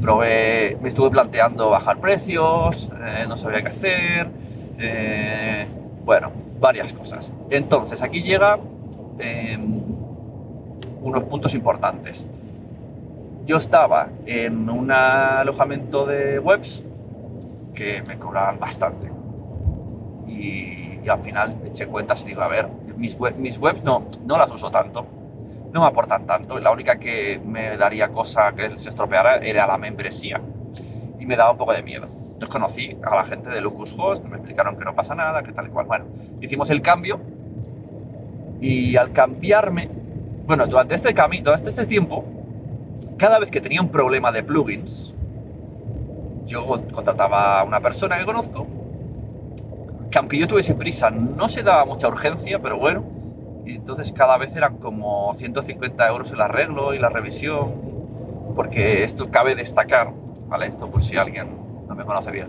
Probé, 0.00 0.76
me 0.82 0.88
estuve 0.88 1.10
planteando 1.10 1.70
bajar 1.70 1.98
precios, 1.98 2.90
eh, 3.04 3.24
no 3.28 3.36
sabía 3.36 3.62
qué 3.62 3.68
hacer, 3.68 4.28
eh, 4.78 5.66
bueno, 6.04 6.30
varias 6.60 6.92
cosas. 6.92 7.30
Entonces, 7.50 8.02
aquí 8.02 8.22
llega 8.22 8.58
eh, 9.18 9.58
unos 11.02 11.24
puntos 11.24 11.54
importantes. 11.54 12.26
Yo 13.44 13.56
estaba 13.56 14.08
en 14.26 14.68
un 14.70 14.90
alojamiento 14.90 16.06
de 16.06 16.38
webs 16.38 16.84
que 17.74 18.02
me 18.06 18.18
cobraban 18.18 18.58
bastante. 18.58 19.10
Y, 20.28 21.08
al 21.08 21.20
final 21.20 21.56
eché 21.64 21.88
cuentas 21.88 22.24
y 22.24 22.28
digo, 22.28 22.42
a 22.42 22.48
ver, 22.48 22.68
mis 22.96 23.58
webs 23.58 23.82
no, 23.82 24.04
no 24.24 24.38
las 24.38 24.52
uso 24.52 24.70
tanto, 24.70 25.04
no 25.72 25.80
me 25.80 25.86
aportan 25.86 26.26
tanto. 26.26 26.58
La 26.58 26.70
única 26.70 26.96
que 26.96 27.40
me 27.44 27.76
daría 27.76 28.08
cosa 28.08 28.52
que 28.52 28.78
se 28.78 28.90
estropeara 28.90 29.36
era 29.36 29.66
la 29.66 29.78
membresía. 29.78 30.40
Y 31.18 31.26
me 31.26 31.36
daba 31.36 31.52
un 31.52 31.58
poco 31.58 31.72
de 31.72 31.82
miedo. 31.82 32.04
Entonces 32.04 32.48
conocí 32.48 32.96
a 33.02 33.14
la 33.14 33.24
gente 33.24 33.50
de 33.50 33.60
Lucas 33.60 33.94
Host, 33.96 34.24
me 34.26 34.36
explicaron 34.36 34.76
que 34.76 34.84
no 34.84 34.94
pasa 34.94 35.14
nada, 35.14 35.42
que 35.42 35.52
tal 35.52 35.68
y 35.68 35.70
cual. 35.70 35.86
Bueno, 35.86 36.06
hicimos 36.40 36.70
el 36.70 36.82
cambio 36.82 37.20
y 38.60 38.96
al 38.96 39.12
cambiarme, 39.12 39.88
bueno, 40.46 40.66
durante 40.66 40.94
este, 40.94 41.14
cami 41.14 41.40
durante 41.40 41.70
este 41.70 41.86
tiempo, 41.86 42.24
cada 43.18 43.38
vez 43.40 43.50
que 43.50 43.60
tenía 43.60 43.82
un 43.82 43.90
problema 43.90 44.32
de 44.32 44.42
plugins, 44.42 45.14
yo 46.46 46.66
con- 46.66 46.90
contrataba 46.90 47.60
a 47.60 47.64
una 47.64 47.80
persona 47.80 48.18
que 48.18 48.24
conozco, 48.24 48.66
que 50.10 50.18
aunque 50.18 50.38
yo 50.38 50.46
tuviese 50.46 50.74
prisa, 50.74 51.10
no 51.10 51.48
se 51.48 51.62
daba 51.62 51.84
mucha 51.84 52.08
urgencia, 52.08 52.58
pero 52.60 52.78
bueno, 52.78 53.04
y 53.64 53.76
entonces 53.76 54.12
cada 54.12 54.36
vez 54.38 54.54
eran 54.56 54.78
como 54.78 55.32
150 55.34 56.08
euros 56.08 56.32
el 56.32 56.40
arreglo 56.40 56.94
y 56.94 56.98
la 56.98 57.08
revisión, 57.08 57.72
porque 58.54 59.04
esto 59.04 59.30
cabe 59.30 59.54
destacar, 59.54 60.12
¿vale? 60.48 60.66
Esto 60.66 60.90
por 60.90 61.02
si 61.02 61.16
alguien 61.16 61.48
no 61.88 61.94
me 61.94 62.04
conoce 62.04 62.30
bien. 62.30 62.48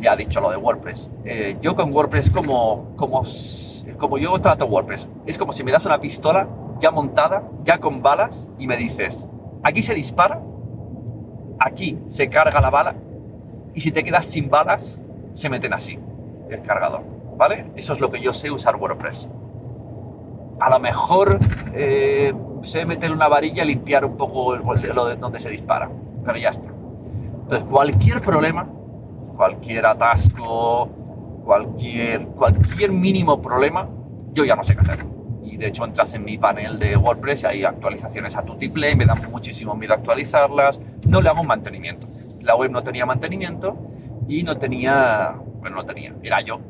Ya 0.00 0.14
he 0.14 0.16
dicho 0.16 0.40
lo 0.40 0.50
de 0.50 0.56
WordPress. 0.56 1.10
Eh, 1.24 1.56
yo 1.60 1.74
con 1.76 1.92
WordPress 1.92 2.30
como, 2.30 2.94
como, 2.96 3.22
como 3.98 4.18
yo 4.18 4.38
trato 4.40 4.66
WordPress, 4.66 5.08
es 5.26 5.38
como 5.38 5.52
si 5.52 5.64
me 5.64 5.72
das 5.72 5.86
una 5.86 6.00
pistola 6.00 6.48
ya 6.80 6.90
montada, 6.90 7.44
ya 7.64 7.78
con 7.78 8.02
balas, 8.02 8.50
y 8.58 8.66
me 8.66 8.76
dices, 8.76 9.28
aquí 9.62 9.82
se 9.82 9.94
dispara, 9.94 10.40
aquí 11.58 11.98
se 12.06 12.28
carga 12.28 12.60
la 12.60 12.70
bala, 12.70 12.94
y 13.74 13.80
si 13.80 13.92
te 13.92 14.02
quedas 14.04 14.26
sin 14.26 14.50
balas, 14.50 15.00
se 15.34 15.48
meten 15.48 15.72
así, 15.72 15.98
el 16.50 16.62
cargador, 16.62 17.02
¿vale? 17.36 17.70
Eso 17.76 17.94
es 17.94 18.00
lo 18.00 18.10
que 18.10 18.20
yo 18.20 18.32
sé 18.32 18.50
usar 18.50 18.76
WordPress. 18.76 19.28
A 20.60 20.70
lo 20.70 20.78
mejor 20.78 21.38
eh, 21.74 22.32
sé 22.62 22.84
meter 22.86 23.10
una 23.12 23.26
varilla 23.28 23.64
y 23.64 23.68
limpiar 23.68 24.04
un 24.04 24.16
poco 24.16 24.54
el- 24.54 24.62
lo 24.94 25.06
de 25.06 25.16
donde 25.16 25.40
se 25.40 25.50
dispara, 25.50 25.90
pero 26.24 26.38
ya 26.38 26.50
está. 26.50 26.70
Entonces, 27.42 27.64
cualquier 27.68 28.20
problema, 28.20 28.68
cualquier 29.36 29.86
atasco, 29.86 30.88
cualquier, 31.44 32.26
cualquier 32.26 32.92
mínimo 32.92 33.40
problema, 33.42 33.88
yo 34.32 34.44
ya 34.44 34.56
no 34.56 34.64
sé 34.64 34.74
qué 34.74 34.80
hacer. 34.80 35.06
Y 35.44 35.56
de 35.56 35.68
hecho 35.68 35.84
entras 35.84 36.14
en 36.14 36.24
mi 36.24 36.38
panel 36.38 36.78
de 36.78 36.96
WordPress 36.96 37.42
y 37.42 37.46
hay 37.46 37.64
actualizaciones 37.64 38.36
a 38.36 38.44
tutiplay, 38.44 38.96
me 38.96 39.04
dan 39.04 39.18
muchísimo 39.30 39.74
miedo 39.74 39.94
actualizarlas, 39.94 40.78
no 41.06 41.20
le 41.20 41.28
hago 41.28 41.44
mantenimiento. 41.44 42.06
La 42.42 42.56
web 42.56 42.70
no 42.70 42.82
tenía 42.82 43.06
mantenimiento 43.06 43.76
y 44.28 44.42
no 44.42 44.56
tenía, 44.56 45.36
bueno, 45.60 45.76
no 45.76 45.84
tenía, 45.84 46.14
era 46.22 46.40
yo, 46.40 46.60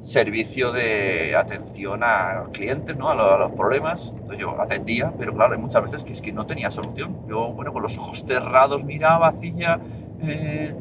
servicio 0.00 0.72
de 0.72 1.34
atención 1.36 2.02
a 2.04 2.44
clientes, 2.52 2.96
¿no? 2.96 3.10
A 3.10 3.38
los 3.38 3.52
problemas. 3.52 4.12
Entonces 4.12 4.38
yo 4.38 4.60
atendía, 4.60 5.12
pero 5.16 5.34
claro, 5.34 5.54
hay 5.54 5.60
muchas 5.60 5.82
veces 5.82 6.04
que 6.04 6.12
es 6.12 6.22
que 6.22 6.32
no 6.32 6.46
tenía 6.46 6.70
solución. 6.70 7.26
Yo, 7.28 7.48
bueno, 7.52 7.72
con 7.72 7.82
los 7.82 7.98
ojos 7.98 8.24
cerrados 8.26 8.84
miraba, 8.84 9.28
hacía, 9.28 9.80
eh, 10.22 10.74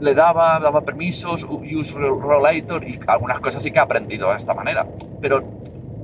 le 0.00 0.14
daba, 0.14 0.58
daba 0.60 0.82
permisos, 0.82 1.44
use 1.44 1.98
rollator 1.98 2.84
y 2.88 2.98
algunas 3.06 3.40
cosas 3.40 3.62
sí 3.62 3.70
que 3.70 3.78
he 3.78 3.82
aprendido 3.82 4.30
de 4.30 4.36
esta 4.36 4.54
manera. 4.54 4.86
Pero 5.20 5.42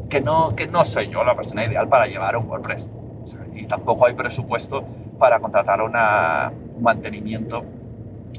que 0.09 0.21
no, 0.21 0.55
que 0.57 0.67
no 0.69 0.85
soy 0.85 1.09
yo 1.09 1.25
la 1.25 1.37
persona 1.37 1.65
ideal 1.65 1.89
para 1.89 2.07
llevar 2.07 2.37
un 2.37 2.49
WordPress. 2.49 2.89
O 3.25 3.29
sea, 3.29 3.41
y 3.55 3.67
tampoco 3.67 4.07
hay 4.07 4.15
presupuesto 4.15 4.85
para 5.19 5.39
contratar 5.39 5.83
una, 5.83 6.53
un 6.77 6.83
mantenimiento 6.83 7.65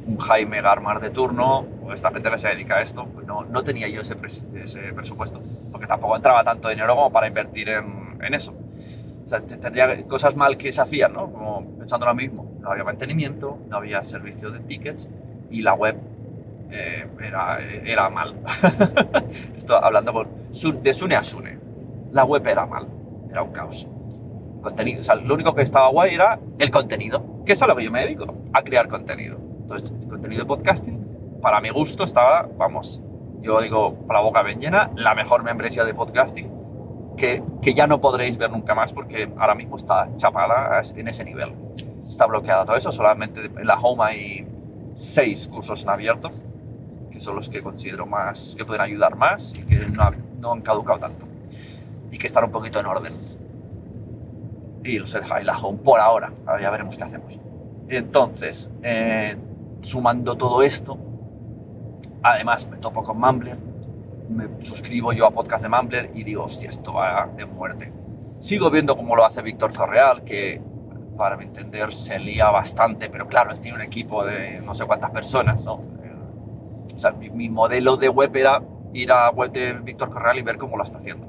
un 0.08 0.18
Jaime 0.18 0.62
Garmar 0.62 1.00
de 1.02 1.10
turno, 1.12 1.66
o 1.84 1.94
esta 1.94 2.12
gente 2.12 2.30
que 2.32 2.38
se 2.38 2.50
dedica 2.50 2.76
a 2.78 2.82
esto, 2.82 3.06
pues 3.14 3.26
no, 3.28 3.44
no 3.46 3.64
tenía 3.64 3.88
yo 3.90 4.02
ese, 4.02 4.16
pres- 4.18 4.44
ese 4.56 4.80
presupuesto, 4.94 5.40
porque 5.72 5.88
tampoco 5.88 6.16
entraba 6.16 6.44
tanto 6.44 6.70
dinero 6.70 6.96
como 6.96 7.12
para 7.12 7.28
invertir 7.28 7.70
en, 7.70 8.18
en 8.22 8.34
eso. 8.34 8.54
O 9.26 9.30
sea, 9.30 9.42
te- 9.42 9.58
tendría 9.58 10.04
cosas 10.08 10.36
mal 10.36 10.58
que 10.58 10.72
se 10.72 10.82
hacían, 10.82 11.14
¿no? 11.14 11.32
Como 11.32 11.66
pensando 11.78 12.06
lo 12.06 12.16
mismo, 12.16 12.52
no 12.60 12.72
había 12.72 12.84
mantenimiento, 12.84 13.58
no 13.70 13.78
había 13.78 14.04
servicio 14.04 14.52
de 14.52 14.60
tickets 14.62 15.10
y 15.52 15.62
la 15.62 15.74
web 15.74 15.98
eh, 16.72 17.08
era, 17.22 17.60
era 17.60 18.10
mal. 18.10 18.36
Esto 19.58 19.76
hablando 19.76 20.14
por, 20.14 20.28
de 20.28 20.94
Sune 20.94 21.16
a 21.16 21.24
Sune. 21.24 21.60
La 22.12 22.24
web 22.24 22.46
era 22.48 22.66
mal, 22.66 22.88
era 23.30 23.44
un 23.44 23.52
caos. 23.52 23.88
Contenido, 24.62 25.02
o 25.02 25.04
sea, 25.04 25.16
lo 25.16 25.34
único 25.34 25.56
que 25.56 25.64
estaba 25.64 25.90
guay 25.90 26.14
era 26.14 26.40
el 26.60 26.70
contenido, 26.72 27.44
que 27.46 27.54
es 27.54 27.62
a 27.62 27.68
lo 27.68 27.76
que 27.76 27.84
yo 27.84 27.92
me 27.92 28.02
dedico, 28.02 28.34
a 28.54 28.62
crear 28.62 28.88
contenido. 28.88 29.38
Entonces, 29.40 29.94
contenido 30.08 30.44
de 30.44 30.48
podcasting, 30.48 31.40
para 31.42 31.62
mi 31.62 31.70
gusto, 31.70 32.04
estaba, 32.04 32.48
vamos, 32.58 33.02
yo 33.42 33.60
digo, 33.62 33.98
la 34.10 34.22
boca 34.22 34.44
bien 34.44 34.60
llena, 34.60 34.92
la 34.96 35.16
mejor 35.16 35.44
membresía 35.44 35.84
de 35.84 35.94
podcasting 35.94 36.62
que, 37.18 37.44
que 37.62 37.74
ya 37.74 37.88
no 37.88 38.00
podréis 38.00 38.38
ver 38.38 38.52
nunca 38.52 38.76
más 38.76 38.94
porque 38.94 39.30
ahora 39.38 39.56
mismo 39.56 39.76
está 39.76 40.10
chapada 40.16 40.82
en 40.96 41.08
ese 41.08 41.26
nivel. 41.26 41.54
Está 42.00 42.28
bloqueado 42.28 42.66
todo 42.66 42.76
eso, 42.76 42.92
solamente 42.92 43.46
en 43.46 43.68
la 43.68 43.80
home 43.80 44.04
hay 44.04 44.48
seis 44.94 45.48
cursos 45.48 45.84
en 45.84 45.90
abierto, 45.90 46.32
que 47.12 47.20
son 47.20 47.36
los 47.36 47.50
que 47.50 47.62
considero 47.62 48.06
más, 48.06 48.56
que 48.58 48.66
pueden 48.66 48.82
ayudar 48.82 49.16
más 49.16 49.56
y 49.56 49.64
que 49.64 49.76
no, 49.88 50.12
no 50.40 50.54
han 50.54 50.62
caducado 50.62 51.00
tanto. 51.00 51.26
Y 52.12 52.18
que 52.18 52.28
están 52.28 52.46
un 52.46 52.52
poquito 52.52 52.80
en 52.80 52.86
orden. 52.86 53.14
Y 54.84 54.98
los 54.98 55.14
he 55.16 55.20
dejado 55.20 55.40
en 55.40 55.48
la 55.48 55.58
home 55.58 55.80
por 55.80 56.00
ahora, 56.00 56.32
ahora 56.46 56.62
ya 56.62 56.72
veremos 56.72 56.98
qué 56.98 57.04
hacemos. 57.04 57.40
Entonces, 57.88 58.72
eh, 58.84 59.38
sumando 59.82 60.36
todo 60.38 60.64
esto, 60.64 60.98
además 62.24 62.68
me 62.70 62.78
topo 62.78 63.04
con 63.04 63.20
Mumbler, 63.20 63.58
me 64.30 64.64
suscribo 64.64 65.12
yo 65.14 65.26
a 65.28 65.32
podcast 65.32 65.64
de 65.64 65.70
Mumbler 65.70 66.12
y 66.14 66.24
digo, 66.24 66.44
hostia, 66.44 66.70
esto 66.70 66.94
va 66.94 67.30
de 67.36 67.46
muerte. 67.46 67.92
Sigo 68.40 68.72
viendo 68.72 68.96
cómo 68.96 69.16
lo 69.16 69.26
hace 69.26 69.42
Víctor 69.42 69.74
Torreal, 69.74 70.24
que 70.24 70.62
para 71.18 71.38
mi 71.38 71.46
entender 71.46 71.94
se 71.94 72.20
lía 72.20 72.50
bastante, 72.50 73.10
pero 73.10 73.28
claro, 73.28 73.52
él 73.52 73.60
tiene 73.60 73.78
un 73.78 73.84
equipo 73.84 74.24
de 74.26 74.62
no 74.66 74.74
sé 74.74 74.86
cuántas 74.86 75.12
personas, 75.12 75.64
¿no? 75.64 75.80
O 76.96 77.00
sea, 77.00 77.12
mi, 77.12 77.30
mi 77.30 77.50
modelo 77.50 77.98
de 77.98 78.10
web 78.10 78.36
era 78.36 78.62
ir 78.94 79.12
a 79.12 79.30
web 79.32 79.52
de 79.52 79.74
Víctor 79.74 80.10
Correal 80.10 80.38
y 80.40 80.42
ver 80.42 80.58
cómo 80.58 80.78
lo 80.78 80.84
está 80.84 80.98
haciendo. 80.98 81.28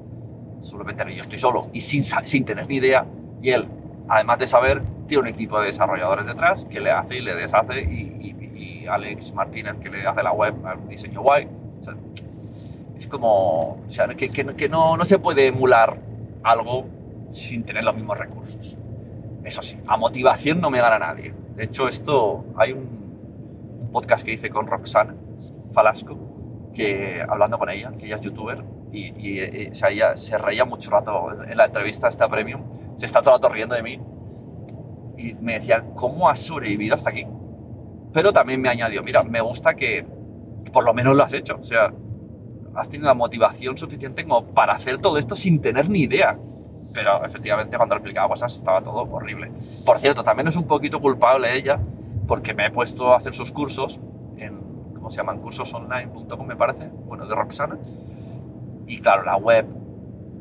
Solamente 0.61 1.05
que 1.05 1.15
yo 1.17 1.23
estoy 1.23 1.39
solo 1.39 1.69
y 1.73 1.81
sin, 1.81 2.05
sin 2.05 2.45
tener 2.45 2.69
ni 2.69 2.77
idea. 2.77 3.07
Y 3.41 3.51
él, 3.51 3.69
además 4.09 4.39
de 4.39 4.47
saber, 4.47 4.83
tiene 5.07 5.23
un 5.23 5.29
equipo 5.29 5.59
de 5.61 5.67
desarrolladores 5.67 6.27
detrás 6.27 6.65
que 6.67 6.81
le 6.81 6.91
hace 6.91 7.17
y 7.17 7.21
le 7.23 7.35
deshace. 7.35 7.81
Y, 7.83 8.13
y- 8.21 8.83
y 8.83 8.87
Alex 8.87 9.33
Martínez 9.35 9.79
que 9.79 9.91
le 9.91 10.07
hace 10.07 10.23
la 10.23 10.33
web, 10.33 10.55
un 10.83 10.89
diseño 10.89 11.23
guay. 11.23 11.49
O 11.81 11.85
sea, 11.85 11.95
es 12.97 13.09
como. 13.09 13.79
O 13.87 13.91
sea, 13.91 14.07
que, 14.09 14.29
que 14.29 14.45
que 14.45 14.69
no, 14.69 14.97
no 14.97 15.05
se 15.05 15.19
puede 15.19 15.49
emular 15.49 15.99
algo 16.43 16.87
sin 17.29 17.65
tener 17.65 17.85
los 17.85 17.95
mismos 17.95 18.19
recursos. 18.19 18.77
Eso 19.45 19.63
sí, 19.63 19.79
a 19.87 19.97
motivación 19.97 20.61
no 20.61 20.71
me 20.71 20.81
gana 20.81 20.99
nadie. 20.99 21.35
De 21.57 21.65
hecho, 21.65 21.89
esto 21.89 22.45
hay 22.57 22.73
un, 22.73 23.03
podcast 23.93 24.25
que 24.25 24.33
hice 24.33 24.49
con 24.49 24.67
Roxana 24.67 25.15
Falasco, 25.73 26.17
que 26.75 27.23
hablando 27.29 27.59
con 27.59 27.69
ella, 27.69 27.93
que 27.93 28.07
ella 28.07 28.17
es 28.17 28.23
youtuber, 28.23 28.65
y, 28.91 29.13
y, 29.19 29.39
eh, 29.39 29.69
o 29.71 29.75
sea, 29.75 29.91
ella 29.91 30.17
se 30.17 30.39
reía 30.39 30.65
mucho 30.65 30.91
rato 30.91 31.31
en 31.47 31.57
la 31.57 31.67
entrevista 31.67 32.09
esta 32.09 32.27
premium, 32.29 32.63
se 32.97 33.05
está 33.05 33.21
todo 33.21 33.35
el 33.37 33.43
rato 33.43 33.53
riendo 33.53 33.75
de 33.75 33.83
mí, 33.83 34.01
y 35.19 35.35
me 35.35 35.55
decía, 35.55 35.85
¿cómo 35.95 36.31
has 36.31 36.41
sobrevivido 36.41 36.95
hasta 36.95 37.11
aquí? 37.11 37.27
Pero 38.15 38.33
también 38.33 38.63
me 38.63 38.71
añadió, 38.71 39.03
mira, 39.03 39.23
me 39.23 39.43
gusta 39.43 39.75
que, 39.75 40.07
que 40.65 40.71
por 40.71 40.85
lo 40.85 40.95
menos 40.95 41.15
lo 41.15 41.23
has 41.23 41.35
hecho, 41.35 41.59
o 41.61 41.65
sea, 41.65 41.93
has 42.75 42.89
tenido 42.89 43.09
la 43.09 43.15
motivación 43.15 43.77
suficiente 43.77 44.25
como 44.25 44.47
para 44.47 44.73
hacer 44.73 44.99
todo 44.99 45.19
esto 45.19 45.37
sin 45.37 45.61
tener 45.61 45.89
ni 45.89 46.01
idea. 46.01 46.39
Pero 46.95 47.25
efectivamente 47.25 47.77
cuando 47.77 47.95
le 47.95 48.01
explicaba 48.01 48.29
cosas 48.29 48.55
estaba 48.55 48.83
todo 48.83 49.03
horrible. 49.11 49.51
Por 49.85 49.99
cierto, 49.99 50.23
también 50.23 50.49
es 50.49 50.57
un 50.57 50.67
poquito 50.67 51.01
culpable 51.01 51.57
ella, 51.57 51.79
porque 52.27 52.55
me 52.55 52.67
he 52.67 52.71
puesto 52.71 53.13
a 53.13 53.17
hacer 53.17 53.35
sus 53.35 53.53
cursos 53.53 54.01
en, 54.37 54.61
¿cómo 54.95 55.11
se 55.11 55.19
llaman? 55.19 55.41
Cursosonline.com 55.41 56.47
me 56.47 56.57
parece, 56.57 56.89
bueno, 57.07 57.27
de 57.27 57.35
Roxana. 57.35 57.79
Y 58.87 59.01
claro, 59.01 59.25
la 59.25 59.37
web, 59.37 59.67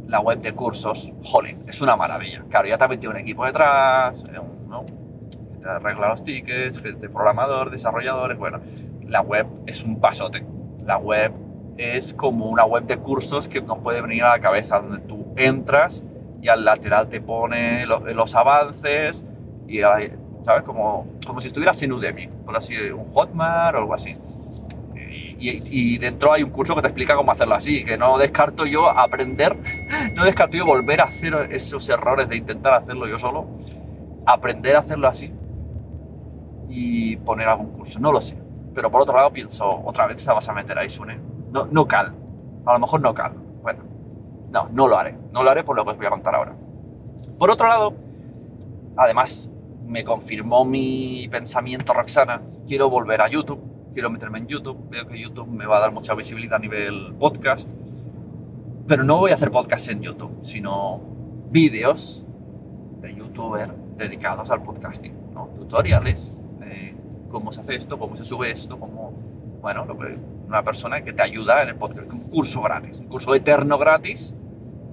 la 0.08 0.20
web 0.20 0.40
de 0.42 0.54
cursos, 0.54 1.12
jolín, 1.24 1.58
es 1.68 1.82
una 1.82 1.96
maravilla. 1.96 2.44
Claro, 2.50 2.68
ya 2.68 2.78
también 2.78 3.00
tiene 3.00 3.16
un 3.16 3.22
equipo 3.22 3.46
detrás, 3.46 4.24
eh, 4.26 4.40
¿no? 4.68 4.86
que 4.86 5.58
te 5.60 5.70
arregla 5.70 6.10
los 6.10 6.24
tickets, 6.24 6.82
gente 6.82 7.10
programador, 7.10 7.70
desarrolladores, 7.70 8.38
bueno, 8.38 8.60
la 9.06 9.22
web 9.22 9.48
es 9.68 9.84
un 9.84 10.00
pasote. 10.00 10.46
La 10.86 10.98
web 10.98 11.32
es 11.78 12.14
como 12.14 12.46
una 12.46 12.66
web 12.66 12.86
de 12.86 12.98
cursos 12.98 13.48
que 13.48 13.62
nos 13.62 13.80
puede 13.80 14.02
venir 14.02 14.24
a 14.24 14.30
la 14.30 14.40
cabeza, 14.40 14.80
donde 14.80 15.00
tú 15.00 15.34
entras 15.36 16.06
y 16.42 16.50
al 16.50 16.66
lateral 16.66 17.08
te 17.10 17.22
pone 17.22 17.86
lo- 17.86 18.00
los 18.14 18.36
avances 18.36 19.26
y 19.68 19.82
hay- 19.84 20.12
¿sabes? 20.42 20.64
Como, 20.64 21.06
como 21.26 21.40
si 21.42 21.48
estuvieras 21.48 21.82
en 21.84 21.94
Udemy, 21.94 22.28
por 22.46 22.56
así 22.58 22.76
un 22.92 23.06
Hotmart 23.08 23.76
o 23.76 23.80
algo 23.80 23.94
así. 23.94 24.16
Y 25.40 25.98
dentro 25.98 26.32
hay 26.34 26.44
un 26.44 26.52
curso 26.52 26.76
que 26.76 26.82
te 26.82 26.88
explica 26.88 27.16
cómo 27.16 27.32
hacerlo 27.32 27.56
así, 27.56 27.84
que 27.84 27.98
no 27.98 28.18
descarto 28.18 28.66
yo 28.66 28.90
aprender, 28.90 29.58
no 30.16 30.24
descarto 30.26 30.58
yo 30.58 30.66
volver 30.66 31.02
a 31.02 31.06
hacer 31.06 31.48
esos 31.52 31.90
errores 31.90 32.30
de 32.30 32.38
intentar 32.38 32.74
hacerlo 32.74 33.08
yo 33.08 33.18
solo, 33.18 33.48
aprender 34.26 34.76
a 34.76 34.80
hacerlo 34.80 35.08
así 35.08 35.34
y 36.68 37.18
poner 37.18 37.48
algún 37.48 37.72
curso, 37.72 38.00
no 38.00 38.12
lo 38.12 38.22
sé. 38.22 38.38
Pero 38.74 38.90
por 38.90 39.02
otro 39.02 39.16
lado 39.16 39.32
pienso, 39.32 39.68
otra 39.86 40.08
vez 40.08 40.24
te 40.24 40.32
vas 40.32 40.48
a 40.48 40.54
meter 40.54 40.78
ahí, 40.78 40.90
Sune. 40.90 41.20
No, 41.52 41.68
no 41.70 41.88
cal, 41.88 42.14
a 42.66 42.74
lo 42.74 42.80
mejor 42.80 43.02
no 43.02 43.14
cal. 43.14 43.34
No, 44.52 44.68
no 44.70 44.88
lo 44.88 44.98
haré, 44.98 45.18
no 45.32 45.44
lo 45.44 45.50
haré 45.50 45.64
por 45.64 45.76
lo 45.78 45.86
que 45.86 45.92
os 45.92 45.98
voy 45.98 46.06
a 46.06 46.10
contar 46.10 46.36
ahora. 46.36 46.56
Por 47.40 47.50
otro 47.50 47.68
lado, 47.68 47.94
además 48.98 49.52
me 49.88 50.04
confirmó 50.04 50.66
mi 50.66 51.28
pensamiento 51.30 51.94
Roxana, 51.94 52.42
quiero 52.68 52.90
volver 52.90 53.22
a 53.22 53.30
YouTube, 53.30 53.62
quiero 53.94 54.10
meterme 54.10 54.40
en 54.40 54.48
YouTube, 54.48 54.90
veo 54.90 55.06
que 55.06 55.20
YouTube 55.20 55.48
me 55.48 55.66
va 55.66 55.78
a 55.78 55.80
dar 55.82 55.92
mucha 55.94 56.14
visibilidad 56.16 56.56
a 56.56 56.60
nivel 56.60 57.14
podcast, 57.18 57.72
pero 58.88 59.04
no 59.04 59.18
voy 59.18 59.32
a 59.32 59.36
hacer 59.36 59.52
podcast 59.52 59.90
en 59.90 60.02
YouTube, 60.02 60.40
sino 60.42 61.02
vídeos 61.50 62.26
de 63.02 63.16
youtuber 63.16 63.74
dedicados 63.98 64.52
al 64.52 64.64
podcasting, 64.64 65.34
¿no? 65.34 65.48
tutoriales, 65.58 66.42
eh, 66.64 66.96
cómo 67.30 67.54
se 67.54 67.62
hace 67.62 67.76
esto, 67.76 67.98
cómo 67.98 68.18
se 68.18 68.26
sube 68.26 68.52
esto, 68.52 68.80
cómo, 68.80 69.14
bueno, 69.62 69.88
una 70.48 70.64
persona 70.64 71.04
que 71.04 71.14
te 71.14 71.22
ayuda 71.22 71.64
en 71.64 71.70
el 71.70 71.76
podcast, 71.76 72.12
un 72.12 72.30
curso 72.30 72.62
gratis, 72.62 73.00
un 73.00 73.08
curso 73.08 73.34
eterno 73.34 73.78
gratis 73.78 74.36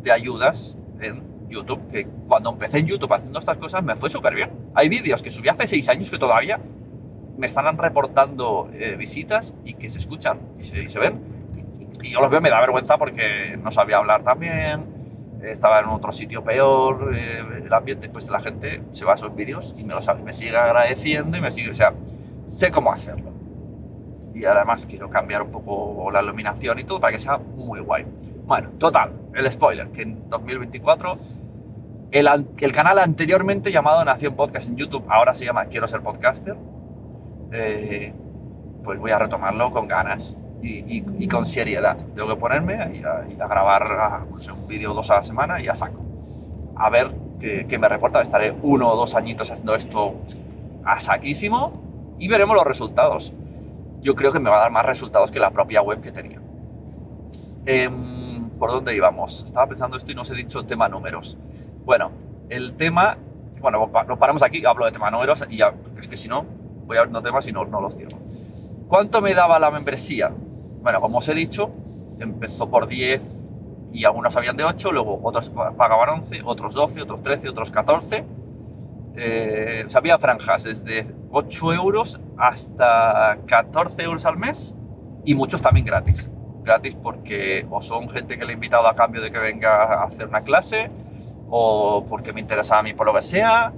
de 0.09 0.15
ayudas 0.15 0.79
en 1.01 1.49
YouTube, 1.49 1.87
que 1.89 2.07
cuando 2.27 2.51
empecé 2.51 2.79
en 2.79 2.87
YouTube 2.87 3.13
haciendo 3.13 3.39
estas 3.39 3.59
cosas 3.59 3.83
me 3.85 3.95
fue 3.97 4.11
súper 4.11 4.35
bien. 4.35 4.51
Hay 4.75 4.89
vídeos 4.89 5.23
que 5.23 5.31
subí 5.31 5.49
hace 5.49 5.67
seis 5.67 5.89
años 5.89 6.11
que 6.11 6.19
todavía 6.19 6.61
me 7.37 7.47
están 7.47 7.79
reportando 7.79 8.69
eh, 8.73 8.97
visitas 8.97 9.55
y 9.65 9.75
que 9.75 9.89
se 9.89 9.99
escuchan 9.99 10.41
y 10.59 10.65
se, 10.65 10.83
y 10.83 10.89
se 10.89 10.99
ven. 10.99 11.21
Y, 12.03 12.09
y 12.09 12.13
yo 12.13 12.21
los 12.21 12.31
veo, 12.31 12.41
me 12.41 12.51
da 12.51 12.61
vergüenza 12.61 12.99
porque 12.99 13.57
no 13.63 13.71
sabía 13.71 13.99
hablar 13.99 14.25
también, 14.25 14.87
estaba 15.43 15.81
en 15.81 15.87
otro 15.87 16.13
sitio 16.13 16.43
peor, 16.43 17.15
eh, 17.15 17.63
el 17.65 17.73
ambiente, 17.73 18.09
pues 18.09 18.29
la 18.31 18.41
gente 18.41 18.83
se 18.93 19.05
va 19.05 19.13
a 19.13 19.15
esos 19.17 19.35
vídeos 19.35 19.75
y 19.79 19.85
me 19.85 19.95
lo 19.95 20.01
sabe, 20.01 20.23
me 20.23 20.33
sigue 20.33 20.57
agradeciendo 20.57 21.37
y 21.37 21.41
me 21.41 21.51
sigue, 21.51 21.71
o 21.71 21.75
sea, 21.75 21.93
sé 22.47 22.71
cómo 22.71 22.93
hacerlo. 22.93 23.31
Y 24.35 24.45
además 24.45 24.87
quiero 24.87 25.11
cambiar 25.11 25.43
un 25.43 25.51
poco 25.51 26.11
la 26.11 26.23
iluminación 26.23 26.79
y 26.79 26.85
todo 26.85 27.01
para 27.01 27.13
que 27.13 27.19
sea 27.19 27.39
muy 27.39 27.81
guay. 27.81 28.07
Bueno, 28.49 28.71
total, 28.79 29.13
el 29.35 29.53
spoiler, 29.53 29.89
que 29.89 30.01
en 30.01 30.27
2024 30.31 31.19
el, 32.13 32.29
el 32.59 32.73
canal 32.73 32.99
anteriormente 32.99 33.71
llamado 33.71 34.03
Nación 34.07 34.37
Podcast 34.37 34.71
en 34.71 34.77
YouTube, 34.77 35.05
ahora 35.11 35.35
se 35.35 35.45
llama 35.45 35.67
Quiero 35.67 35.87
ser 35.87 36.01
podcaster, 36.01 36.57
eh, 37.53 38.15
pues 38.83 38.99
voy 38.99 39.11
a 39.11 39.19
retomarlo 39.19 39.71
con 39.71 39.87
ganas 39.87 40.35
y, 40.63 41.29
con 41.29 41.45
seriedad. 41.45 41.99
Tengo 42.15 42.27
que 42.27 42.37
ponerme 42.37 42.77
a, 42.77 42.85
a 42.85 43.49
grabar 43.49 44.27
no 44.31 44.39
sé, 44.39 44.51
un 44.51 44.67
vídeo 44.67 44.95
dos 44.95 45.11
a 45.11 45.17
la 45.17 45.23
semana 45.23 45.61
y 45.61 45.65
ya 45.65 45.75
saco. 45.75 46.01
A 46.75 46.89
ver 46.89 47.11
qué, 47.39 47.67
qué 47.69 47.77
me 47.77 47.87
reporta. 47.87 48.23
Estaré 48.23 48.57
uno 48.63 48.91
o 48.91 48.97
dos 48.97 49.15
añitos 49.15 49.51
haciendo 49.51 49.75
esto 49.75 50.15
a 50.87 50.99
saquísimo 51.01 52.17
y 52.19 52.29
veremos 52.29 52.57
los 52.57 52.65
resultados. 52.65 53.35
Yo 54.01 54.15
creo 54.15 54.33
que 54.33 54.41
me 54.41 54.49
va 54.49 54.57
a 54.57 54.61
dar 54.61 54.71
más 54.71 54.87
resultados 54.87 55.31
que 55.31 55.39
la 55.39 55.51
propia 55.51 55.83
web 55.83 56.01
que 56.01 56.13
tenía. 56.13 56.41
Em, 57.67 58.18
¿Por 58.59 58.71
dónde 58.73 58.95
íbamos? 58.95 59.45
Estaba 59.45 59.67
pensando 59.69 59.97
esto 59.97 60.11
y 60.13 60.15
no 60.15 60.23
os 60.23 60.31
he 60.31 60.35
dicho 60.35 60.65
tema 60.65 60.89
números. 60.89 61.39
Bueno, 61.85 62.11
el 62.49 62.75
tema, 62.75 63.17
bueno, 63.61 63.89
nos 64.07 64.19
paramos 64.19 64.43
aquí, 64.43 64.65
hablo 64.67 64.85
de 64.85 64.93
tema 64.93 65.11
números 65.11 65.45
y 65.49 65.59
ya, 65.59 65.75
es 65.99 66.09
que 66.09 66.17
si 66.17 66.29
no, 66.29 66.45
voy 66.87 66.99
a 66.99 67.07
no 67.07 67.23
temas 67.23 67.47
y 67.49 67.53
no, 67.53 67.65
no 67.65 67.81
los 67.81 67.97
cierro. 67.97 68.19
¿Cuánto 68.89 69.21
me 69.21 69.35
daba 69.35 69.59
la 69.59 69.71
membresía? 69.71 70.33
Bueno, 70.83 71.01
como 71.01 71.19
os 71.19 71.29
he 71.29 71.35
dicho, 71.35 71.71
empezó 72.19 72.69
por 72.71 72.89
10 72.89 73.55
y 73.93 74.05
algunos 74.05 74.37
habían 74.37 74.57
de 74.57 74.65
8, 74.65 74.93
luego 74.93 75.21
otros 75.23 75.51
pa- 75.51 75.73
pagaban 75.73 76.09
11, 76.21 76.43
otros 76.45 76.75
12, 76.75 77.03
otros 77.03 77.23
13, 77.23 77.49
otros 77.49 77.71
14. 77.71 78.25
Eh, 79.15 79.85
o 79.87 79.89
sea, 79.91 79.99
había 80.01 80.19
franjas 80.19 80.65
desde 80.65 81.07
8 81.31 81.73
euros 81.73 82.21
hasta 82.37 83.39
14 83.47 84.03
euros 84.05 84.25
al 84.27 84.37
mes 84.39 84.75
y 85.25 85.35
muchos 85.35 85.61
también 85.63 85.87
gratis. 85.87 86.31
Gratis 86.65 86.95
porque 86.97 87.67
o 87.71 87.81
son 87.83 88.09
gente 88.11 88.39
que 88.39 88.45
le 88.45 88.53
he 88.53 88.55
invitado 88.55 88.87
a 88.89 88.95
cambio 88.97 89.21
de 89.23 89.31
que 89.31 89.39
venga 89.39 89.85
a 89.85 90.05
hacer 90.05 90.29
una 90.29 90.41
clase, 90.43 90.91
o 91.49 92.05
porque 92.09 92.33
me 92.33 92.41
interesa 92.41 92.79
a 92.79 92.83
mí 92.83 92.95
por 92.95 93.07
lo 93.07 93.15
que 93.15 93.23
sea, 93.23 93.73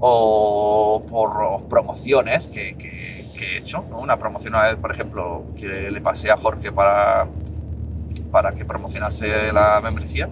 o 0.00 1.04
por 1.08 1.66
promociones 1.68 2.48
que, 2.48 2.76
he 3.42 3.58
hecho. 3.58 3.84
¿no? 3.90 3.98
Una 4.00 4.18
promoción, 4.18 4.54
a 4.56 4.68
él, 4.70 4.78
por 4.78 4.90
ejemplo, 4.92 5.44
que 5.58 5.90
le 5.90 6.00
pasé 6.00 6.30
a 6.30 6.36
Jorge 6.36 6.72
para, 6.72 7.26
para 8.30 8.52
que 8.54 8.64
promocionase 8.64 9.52
la 9.52 9.80
membresía 9.82 10.28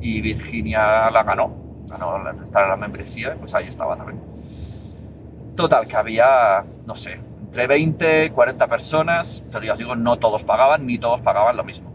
y 0.00 0.20
Virginia 0.20 1.10
la 1.10 1.22
ganó, 1.24 1.50
ganó 1.88 2.18
la- 2.22 2.44
estar 2.44 2.64
en 2.64 2.70
la 2.70 2.76
membresía, 2.76 3.36
pues 3.38 3.54
ahí 3.54 3.66
estaba 3.66 3.96
también. 3.96 4.18
Total, 5.56 5.86
que 5.88 5.96
había, 5.96 6.62
no 6.86 6.94
sé, 6.94 7.18
entre 7.58 7.66
20 7.74 8.26
y 8.26 8.30
40 8.30 8.68
personas, 8.68 9.42
pero 9.50 9.64
ya 9.64 9.72
os 9.72 9.78
digo, 9.80 9.96
no 9.96 10.16
todos 10.16 10.44
pagaban, 10.44 10.86
ni 10.86 10.96
todos 10.98 11.22
pagaban 11.22 11.56
lo 11.56 11.64
mismo. 11.64 11.90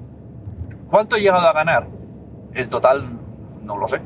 ¿Cuánto 0.90 1.16
he 1.16 1.22
llegado 1.22 1.48
a 1.48 1.54
ganar? 1.54 1.88
El 2.54 2.68
total 2.68 3.06
no 3.64 3.78
lo 3.78 3.88
sé, 3.88 4.02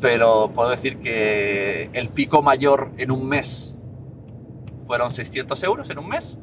pero 0.00 0.50
puedo 0.52 0.70
decir 0.70 0.98
que 0.98 1.88
el 1.92 2.08
pico 2.08 2.42
mayor 2.42 2.90
en 2.96 3.12
un 3.12 3.28
mes 3.28 3.78
fueron 4.88 5.12
600 5.12 5.62
euros 5.62 5.88
en 5.90 6.00
un 6.00 6.08
mes, 6.08 6.36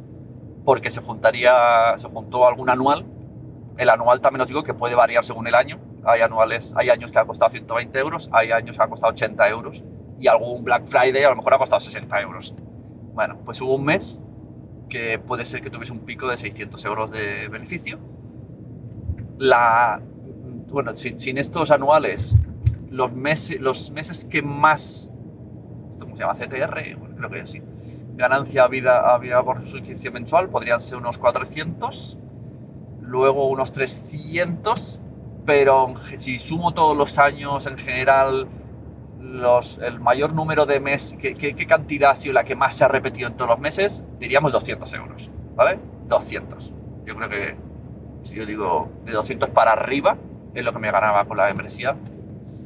porque 0.64 0.90
se 0.90 1.02
juntaría, 1.02 1.98
se 1.98 2.08
juntó 2.08 2.48
algún 2.48 2.70
anual. 2.70 3.06
El 3.78 3.90
anual 3.90 4.22
también 4.22 4.40
os 4.40 4.48
digo 4.48 4.64
que 4.64 4.74
puede 4.74 4.96
variar 4.96 5.26
según 5.26 5.48
el 5.48 5.56
año. 5.56 5.82
Hay 6.06 6.22
anuales, 6.22 6.74
hay 6.78 6.92
años 6.92 7.12
que 7.12 7.20
ha 7.20 7.26
costado 7.26 7.52
120 7.52 8.00
euros, 8.00 8.30
hay 8.32 8.54
años 8.54 8.78
que 8.78 8.84
ha 8.84 8.88
costado 8.88 9.12
80 9.12 9.50
euros 9.50 9.84
y 10.18 10.30
algún 10.30 10.64
Black 10.64 10.86
Friday 10.86 11.26
a 11.26 11.30
lo 11.32 11.36
mejor 11.36 11.56
ha 11.56 11.58
costado 11.58 11.82
60 11.82 12.22
euros. 12.22 12.56
Bueno, 13.14 13.38
pues 13.44 13.60
hubo 13.60 13.76
un 13.76 13.84
mes 13.84 14.22
que 14.90 15.20
puede 15.20 15.46
ser 15.46 15.62
que 15.62 15.70
tuviese 15.70 15.94
un 15.94 16.00
pico 16.00 16.28
de 16.28 16.38
600 16.38 16.84
euros 16.86 17.12
de 17.12 17.48
beneficio. 17.50 18.00
La, 19.38 20.02
bueno, 20.70 20.96
sin, 20.96 21.20
sin 21.20 21.38
estos 21.38 21.72
anuales, 21.72 22.38
los 22.90 23.14
meses, 23.14 23.60
los 23.60 23.92
meses 23.92 24.26
que 24.26 24.42
más, 24.42 25.12
esto 25.90 26.08
se 26.14 26.16
llama, 26.16 26.34
CTR, 26.34 26.98
bueno, 26.98 27.16
creo 27.16 27.30
que 27.30 27.42
así, 27.42 27.62
ganancia 28.16 28.64
había, 28.64 29.00
había 29.00 29.44
por 29.44 29.66
suscripción 29.68 30.14
mensual, 30.14 30.50
podrían 30.50 30.80
ser 30.80 30.98
unos 30.98 31.18
400, 31.18 32.18
luego 33.02 33.48
unos 33.50 33.72
300, 33.72 35.02
pero 35.46 35.94
si 36.18 36.40
sumo 36.40 36.74
todos 36.74 36.96
los 36.98 37.20
años 37.20 37.68
en 37.68 37.78
general, 37.78 38.48
el 39.82 40.00
mayor 40.00 40.34
número 40.34 40.66
de 40.66 40.80
meses, 40.80 41.18
¿qué, 41.20 41.34
¿qué, 41.34 41.56
qué, 41.56 41.68
cantidad 41.68 42.12
ha 42.12 42.16
sido 42.16 42.34
la 42.34 42.44
que 42.44 42.56
más 42.56 42.76
se 42.76 42.86
ha 42.86 42.88
repetido 42.88 43.28
en 43.28 43.36
todos 43.36 43.50
los 43.50 43.60
meses? 43.60 44.06
Diríamos 44.20 44.52
200 44.52 44.94
euros, 44.94 45.32
¿vale? 45.56 45.80
200. 46.08 46.74
Yo 47.06 47.16
creo 47.16 47.30
que, 47.30 47.56
si 48.24 48.36
yo 48.36 48.46
digo 48.46 48.90
de 49.06 49.14
200 49.14 49.50
para 49.50 49.74
arriba, 49.74 50.18
es 50.54 50.64
lo 50.64 50.74
que 50.74 50.80
me 50.80 50.92
ganaba 50.92 51.26
con 51.26 51.38
la 51.38 51.46
membresía 51.46 51.96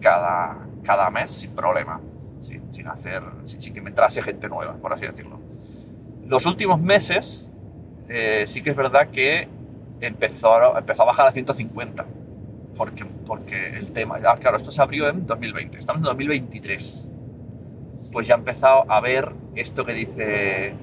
cada, 0.02 0.68
cada 0.84 1.10
mes 1.10 1.32
sin 1.32 1.56
problema, 1.56 2.02
sin, 2.42 2.88
hacer, 2.88 3.24
sin, 3.46 3.62
sin, 3.62 3.74
que 3.74 3.82
me 3.82 3.90
entrase 3.90 4.22
gente 4.22 4.48
nueva, 4.48 4.74
por 4.76 4.94
así 4.94 5.06
decirlo. 5.06 5.40
Los 6.26 6.46
últimos 6.46 6.82
meses, 6.82 7.50
eh, 8.08 8.46
sí 8.48 8.62
que 8.62 8.70
es 8.70 8.76
verdad 8.76 9.10
que 9.10 9.48
empezó, 10.02 10.78
empezó 10.78 11.04
a 11.04 11.06
bajar 11.06 11.28
a 11.28 11.32
150 11.32 12.06
porque, 12.80 13.04
porque 13.28 13.78
el 13.78 13.92
tema, 13.92 14.20
ah, 14.26 14.38
claro, 14.38 14.56
esto 14.56 14.72
se 14.72 14.82
abrió 14.82 15.10
en 15.10 15.26
2020, 15.26 15.78
estamos 15.78 16.00
en 16.00 16.06
2023. 16.06 17.12
Pues 18.14 18.26
ya 18.26 18.36
ha 18.36 18.38
empezado 18.38 18.90
a 18.90 19.02
ver 19.02 19.34
esto 19.56 19.84
que 19.84 19.94
dice 19.94 20.74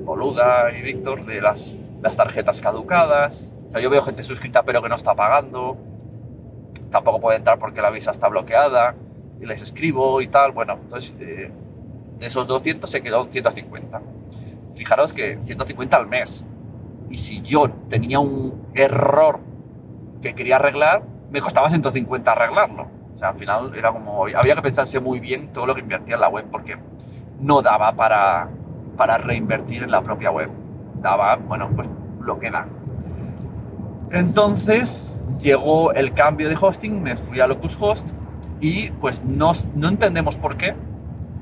Boluda 0.00 0.76
y 0.76 0.82
Víctor 0.82 1.24
de 1.24 1.40
las, 1.40 1.72
las 2.02 2.16
tarjetas 2.16 2.60
caducadas. 2.60 3.54
O 3.68 3.70
sea, 3.70 3.80
yo 3.80 3.88
veo 3.88 4.02
gente 4.02 4.24
suscrita 4.24 4.64
pero 4.64 4.82
que 4.82 4.88
no 4.88 4.96
está 4.96 5.14
pagando. 5.14 5.76
Tampoco 6.90 7.20
puede 7.20 7.36
entrar 7.36 7.60
porque 7.60 7.80
la 7.80 7.90
visa 7.90 8.10
está 8.10 8.28
bloqueada. 8.28 8.96
Y 9.40 9.46
les 9.46 9.62
escribo 9.62 10.20
y 10.20 10.26
tal. 10.26 10.50
Bueno, 10.50 10.76
entonces 10.82 11.14
eh, 11.20 11.52
de 12.18 12.26
esos 12.26 12.48
200 12.48 12.90
se 12.90 13.00
quedó 13.00 13.22
en 13.22 13.30
150. 13.30 14.02
Fijaros 14.74 15.12
que 15.12 15.36
150 15.36 15.96
al 15.96 16.08
mes. 16.08 16.44
Y 17.10 17.18
si 17.18 17.42
yo 17.42 17.70
tenía 17.88 18.18
un 18.18 18.66
error 18.74 19.38
que 20.20 20.34
quería 20.34 20.56
arreglar, 20.56 21.13
me 21.34 21.40
costaba 21.40 21.68
150 21.68 22.30
arreglarlo. 22.30 22.86
O 23.12 23.16
sea, 23.16 23.30
al 23.30 23.34
final 23.34 23.72
era 23.74 23.90
como, 23.90 24.26
había 24.26 24.54
que 24.54 24.62
pensarse 24.62 25.00
muy 25.00 25.18
bien 25.18 25.52
todo 25.52 25.66
lo 25.66 25.74
que 25.74 25.80
invertía 25.80 26.14
en 26.14 26.20
la 26.20 26.28
web 26.28 26.46
porque 26.48 26.78
no 27.40 27.60
daba 27.60 27.92
para, 27.96 28.48
para 28.96 29.18
reinvertir 29.18 29.82
en 29.82 29.90
la 29.90 30.00
propia 30.00 30.30
web. 30.30 30.48
Daba, 31.02 31.34
bueno, 31.34 31.70
pues 31.74 31.88
lo 32.20 32.38
que 32.38 32.52
da. 32.52 32.68
Entonces 34.12 35.24
llegó 35.40 35.92
el 35.92 36.14
cambio 36.14 36.48
de 36.48 36.56
hosting, 36.58 37.02
me 37.02 37.16
fui 37.16 37.40
a 37.40 37.48
Locushost 37.48 38.10
y 38.60 38.92
pues 38.92 39.24
no, 39.24 39.50
no 39.74 39.88
entendemos 39.88 40.36
por 40.36 40.56
qué 40.56 40.76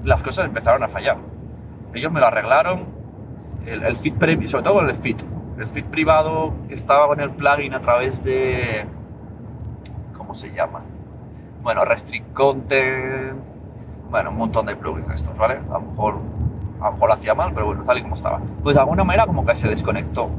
las 0.04 0.22
cosas 0.22 0.46
empezaron 0.46 0.82
a 0.82 0.88
fallar. 0.88 1.18
Ellos 1.92 2.10
me 2.10 2.20
lo 2.20 2.28
arreglaron, 2.28 2.86
el, 3.66 3.82
el 3.82 3.96
feed 3.96 4.14
previo, 4.14 4.48
sobre 4.48 4.64
todo 4.64 4.74
con 4.76 4.88
el 4.88 4.96
feed, 4.96 5.18
el 5.58 5.68
feed 5.68 5.84
privado 5.84 6.54
que 6.68 6.74
estaba 6.74 7.08
con 7.08 7.20
el 7.20 7.32
plugin 7.32 7.74
a 7.74 7.80
través 7.80 8.24
de, 8.24 8.86
se 10.34 10.52
llama. 10.52 10.80
Bueno, 11.62 11.84
Restrict 11.84 12.32
Content, 12.32 13.40
bueno, 14.12 14.30
un 14.30 14.36
montón 14.36 14.66
de 14.66 14.76
plugins 14.76 15.08
estos, 15.10 15.36
¿vale? 15.38 15.54
A 15.70 15.74
lo 15.74 15.80
mejor, 15.80 16.18
a 16.80 16.86
lo 16.86 16.92
mejor 16.92 17.08
lo 17.08 17.14
hacía 17.14 17.34
mal, 17.34 17.52
pero 17.54 17.66
bueno, 17.66 17.82
tal 17.82 17.98
y 17.98 18.02
como 18.02 18.14
estaba. 18.14 18.40
Pues 18.62 18.74
de 18.74 18.80
alguna 18.80 19.04
manera 19.04 19.26
como 19.26 19.46
que 19.46 19.54
se 19.54 19.68
desconectó. 19.68 20.30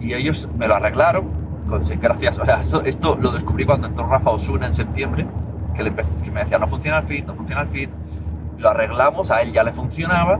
Y 0.00 0.12
ellos 0.12 0.50
me 0.54 0.68
lo 0.68 0.74
arreglaron, 0.74 1.30
con, 1.66 1.80
gracias, 1.98 2.38
o 2.40 2.44
sea, 2.44 2.60
esto, 2.84 3.16
lo 3.18 3.30
descubrí 3.32 3.64
cuando 3.64 3.86
entró 3.86 4.06
Rafa 4.06 4.30
Osuna 4.30 4.66
en 4.66 4.74
septiembre, 4.74 5.26
que, 5.74 5.82
le 5.82 5.88
empecé, 5.88 6.22
que 6.22 6.30
me 6.30 6.40
decía, 6.40 6.58
no 6.58 6.66
funciona 6.66 6.98
el 6.98 7.04
feed, 7.04 7.24
no 7.24 7.34
funciona 7.34 7.62
el 7.62 7.68
feed. 7.68 7.88
Lo 8.58 8.68
arreglamos, 8.68 9.30
a 9.30 9.40
él 9.40 9.52
ya 9.52 9.64
le 9.64 9.72
funcionaba, 9.72 10.38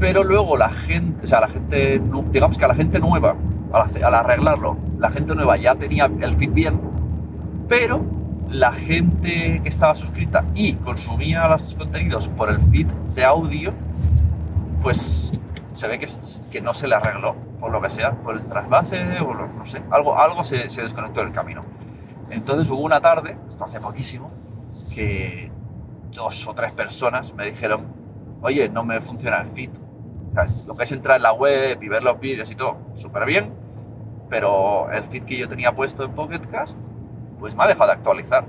pero 0.00 0.24
luego 0.24 0.56
la 0.56 0.70
gente, 0.70 1.24
o 1.24 1.28
sea, 1.28 1.40
la 1.40 1.48
gente, 1.48 2.00
digamos 2.30 2.56
que 2.56 2.64
a 2.64 2.68
la 2.68 2.74
gente 2.74 2.98
nueva, 2.98 3.34
al, 3.72 4.04
al 4.04 4.14
arreglarlo, 4.14 4.78
la 4.98 5.10
gente 5.10 5.34
nueva 5.34 5.58
ya 5.58 5.74
tenía 5.74 6.06
el 6.06 6.34
feed 6.36 6.52
bien, 6.52 6.80
pero 7.68 8.04
la 8.48 8.72
gente 8.72 9.60
que 9.62 9.68
estaba 9.68 9.94
suscrita 9.94 10.44
y 10.54 10.74
consumía 10.74 11.48
los 11.48 11.74
contenidos 11.74 12.28
por 12.30 12.48
el 12.48 12.60
feed 12.60 12.86
de 12.86 13.24
audio, 13.24 13.74
pues 14.80 15.32
se 15.70 15.86
ve 15.86 15.98
que, 15.98 16.60
no 16.62 16.72
se 16.72 16.88
le 16.88 16.94
arregló, 16.94 17.36
por 17.60 17.70
lo 17.70 17.80
que 17.82 17.90
sea, 17.90 18.12
por 18.12 18.36
el 18.36 18.44
trasvase 18.46 19.20
o 19.20 19.34
no 19.34 19.66
sé, 19.66 19.82
algo, 19.90 20.18
algo 20.18 20.44
se, 20.44 20.70
se 20.70 20.82
desconectó 20.82 21.20
del 21.20 21.32
camino. 21.32 21.64
Entonces 22.30 22.70
hubo 22.70 22.80
una 22.80 23.00
tarde, 23.00 23.36
esto 23.48 23.64
hace 23.66 23.80
poquísimo, 23.80 24.30
que 24.94 25.50
dos 26.12 26.48
o 26.48 26.54
tres 26.54 26.72
personas 26.72 27.34
me 27.34 27.50
dijeron, 27.50 27.86
oye, 28.42 28.68
no 28.70 28.82
me 28.82 29.00
funciona 29.00 29.38
el 29.40 29.48
feed. 29.48 29.70
Lo 30.66 30.76
que 30.76 30.84
es 30.84 30.92
entrar 30.92 31.16
en 31.16 31.22
la 31.22 31.32
web 31.32 31.82
y 31.82 31.88
ver 31.88 32.02
los 32.02 32.18
vídeos 32.18 32.50
y 32.50 32.54
todo, 32.54 32.78
súper 32.94 33.26
bien, 33.26 33.52
pero 34.30 34.90
el 34.90 35.04
feed 35.04 35.24
que 35.24 35.36
yo 35.36 35.48
tenía 35.48 35.72
puesto 35.72 36.04
en 36.04 36.12
Pocketcast 36.12 36.78
pues 37.38 37.54
me 37.54 37.64
ha 37.64 37.66
dejado 37.66 37.86
de 37.86 37.92
actualizar. 37.92 38.44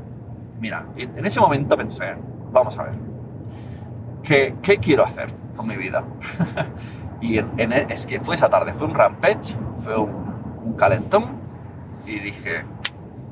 Mira, 0.60 0.86
en 0.98 1.26
ese 1.26 1.40
momento 1.40 1.78
pensé, 1.78 2.16
vamos 2.52 2.78
a 2.78 2.84
ver, 2.84 2.94
¿qué, 4.24 4.56
qué 4.62 4.78
quiero 4.78 5.06
hacer 5.06 5.34
con 5.56 5.68
mi 5.68 5.78
vida? 5.78 6.04
y 7.22 7.38
en, 7.38 7.74
e, 7.74 7.88
es 7.90 8.08
que 8.08 8.20
fue 8.20 8.36
esa 8.36 8.50
tarde, 8.50 8.74
fue 8.74 8.88
un 8.88 8.96
rampage, 8.96 9.56
fue 9.80 9.98
un, 9.98 10.30
calentón, 10.78 11.40
y 12.06 12.20
dije, 12.20 12.64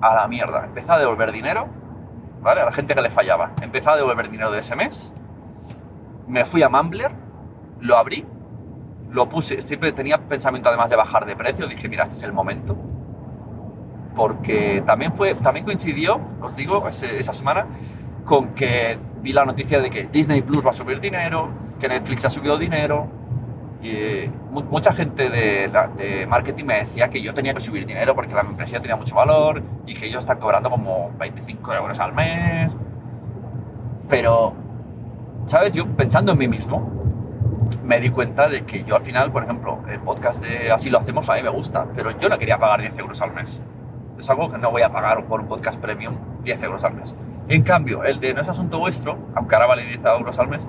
a 0.02 0.16
la 0.16 0.28
mierda, 0.28 0.66
empecé 0.66 0.92
a 0.92 0.98
devolver 0.98 1.32
dinero, 1.32 1.68
¿vale? 2.42 2.62
A 2.62 2.66
la 2.66 2.72
gente 2.72 2.94
que 2.94 3.02
le 3.02 3.10
fallaba, 3.10 3.54
empecé 3.62 3.90
a 3.90 3.96
devolver 3.96 4.30
dinero 4.30 4.52
de 4.52 4.60
ese 4.60 4.76
mes, 4.76 5.14
me 6.28 6.44
fui 6.46 6.64
a 6.64 6.70
Mumbler, 6.70 7.12
lo 7.80 7.96
abrí, 7.96 8.26
lo 9.10 9.30
puse, 9.30 9.62
siempre 9.62 9.94
tenía 9.94 10.18
pensamiento 10.18 10.70
además 10.70 10.90
de 10.90 10.98
bajar 10.98 11.26
de 11.26 11.36
precio, 11.36 11.68
dije, 11.68 11.88
mira, 11.88 12.04
este 12.04 12.16
es 12.16 12.24
el 12.24 12.34
momento, 12.34 12.76
porque 14.18 14.82
también, 14.84 15.14
fue, 15.14 15.36
también 15.36 15.64
coincidió, 15.64 16.20
os 16.42 16.56
digo, 16.56 16.88
ese, 16.88 17.20
esa 17.20 17.36
semana, 17.36 17.68
con 18.26 18.56
que 18.56 18.98
vi 19.22 19.32
la 19.32 19.46
noticia 19.46 19.80
de 19.80 19.92
que 19.92 20.08
Disney 20.08 20.42
Plus 20.42 20.66
va 20.66 20.72
a 20.72 20.74
subir 20.74 21.00
dinero, 21.00 21.52
que 21.80 21.88
Netflix 21.88 22.26
ha 22.26 22.30
subido 22.32 22.58
dinero. 22.58 23.08
Y 23.84 24.28
mucha 24.52 24.92
gente 24.94 25.30
de, 25.30 25.72
de, 25.98 26.26
marketing 26.26 26.66
me 26.66 26.80
decía 26.80 27.10
que 27.12 27.22
yo 27.22 27.36
tenía 27.36 27.54
que 27.54 27.60
subir 27.60 27.86
dinero 27.86 28.16
porque 28.16 28.34
la 28.34 28.42
empresa 28.42 28.80
tenía 28.80 28.96
mucho 28.96 29.14
valor 29.14 29.62
y 29.86 29.94
que 29.94 30.08
ellos 30.08 30.22
están 30.22 30.40
cobrando 30.40 30.72
como 30.72 31.12
25 31.20 31.74
euros 31.76 32.00
al 32.00 32.14
mes. 32.14 32.72
Pero, 34.10 34.56
¿sabes? 35.46 35.74
Yo 35.74 35.86
pensando 35.96 36.32
en 36.32 36.40
mí 36.40 36.48
mismo, 36.48 36.92
me 37.84 38.00
di 38.00 38.10
cuenta 38.10 38.50
de 38.50 38.66
que 38.66 38.84
yo 38.84 38.96
al 38.96 39.04
final, 39.04 39.32
por 39.32 39.44
ejemplo, 39.44 39.80
el 39.88 40.00
podcast 40.00 40.42
de 40.42 40.72
Así 40.72 40.90
lo 40.90 40.98
hacemos 40.98 41.30
a 41.30 41.36
mí 41.36 41.44
me 41.44 41.50
gusta, 41.50 41.86
pero 41.96 42.18
yo 42.18 42.30
no 42.30 42.40
quería 42.40 42.58
pagar 42.58 42.82
10 42.82 42.98
euros 42.98 43.22
al 43.22 43.34
mes 43.36 43.62
es 44.18 44.30
algo 44.30 44.52
que 44.52 44.58
no 44.58 44.72
voy 44.72 44.82
a 44.82 44.92
pagar 44.92 45.26
por 45.26 45.42
un 45.42 45.48
podcast 45.48 45.80
premium 45.80 46.16
10 46.44 46.64
euros 46.64 46.84
al 46.84 46.96
mes. 46.96 47.16
En 47.50 47.62
cambio, 47.62 48.04
el 48.04 48.20
de 48.20 48.34
No 48.34 48.42
es 48.42 48.50
asunto 48.50 48.80
vuestro, 48.80 49.18
aunque 49.36 49.56
ahora 49.56 49.68
vale 49.68 49.86
10 49.86 50.04
euros 50.06 50.40
al 50.40 50.48
mes, 50.48 50.68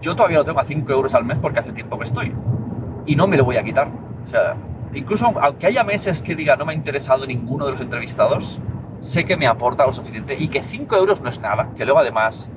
yo 0.00 0.16
todavía 0.16 0.38
lo 0.38 0.44
tengo 0.44 0.60
a 0.60 0.64
5 0.64 0.92
euros 0.92 1.14
al 1.14 1.24
mes 1.24 1.38
porque 1.38 1.60
hace 1.60 1.72
tiempo 1.72 1.98
que 1.98 2.04
estoy. 2.04 2.34
Y 3.06 3.16
no 3.16 3.26
me 3.26 3.36
lo 3.36 3.44
voy 3.44 3.56
a 3.56 3.64
quitar. 3.64 3.88
O 4.26 4.30
sea, 4.30 4.56
incluso 4.94 5.32
aunque 5.40 5.66
haya 5.66 5.84
meses 5.84 6.22
que 6.22 6.34
diga 6.34 6.56
no 6.56 6.64
me 6.64 6.72
ha 6.72 6.76
interesado 6.76 7.26
ninguno 7.26 7.66
de 7.66 7.72
los 7.72 7.80
entrevistados, 7.80 8.60
sé 9.00 9.24
que 9.24 9.36
me 9.36 9.46
aporta 9.46 9.86
lo 9.86 9.92
suficiente 9.92 10.36
y 10.38 10.48
que 10.48 10.60
5 10.60 10.96
euros 10.96 11.20
no 11.22 11.28
es 11.28 11.40
nada. 11.40 11.70
Que 11.76 11.84
luego 11.84 12.00
además 12.00 12.50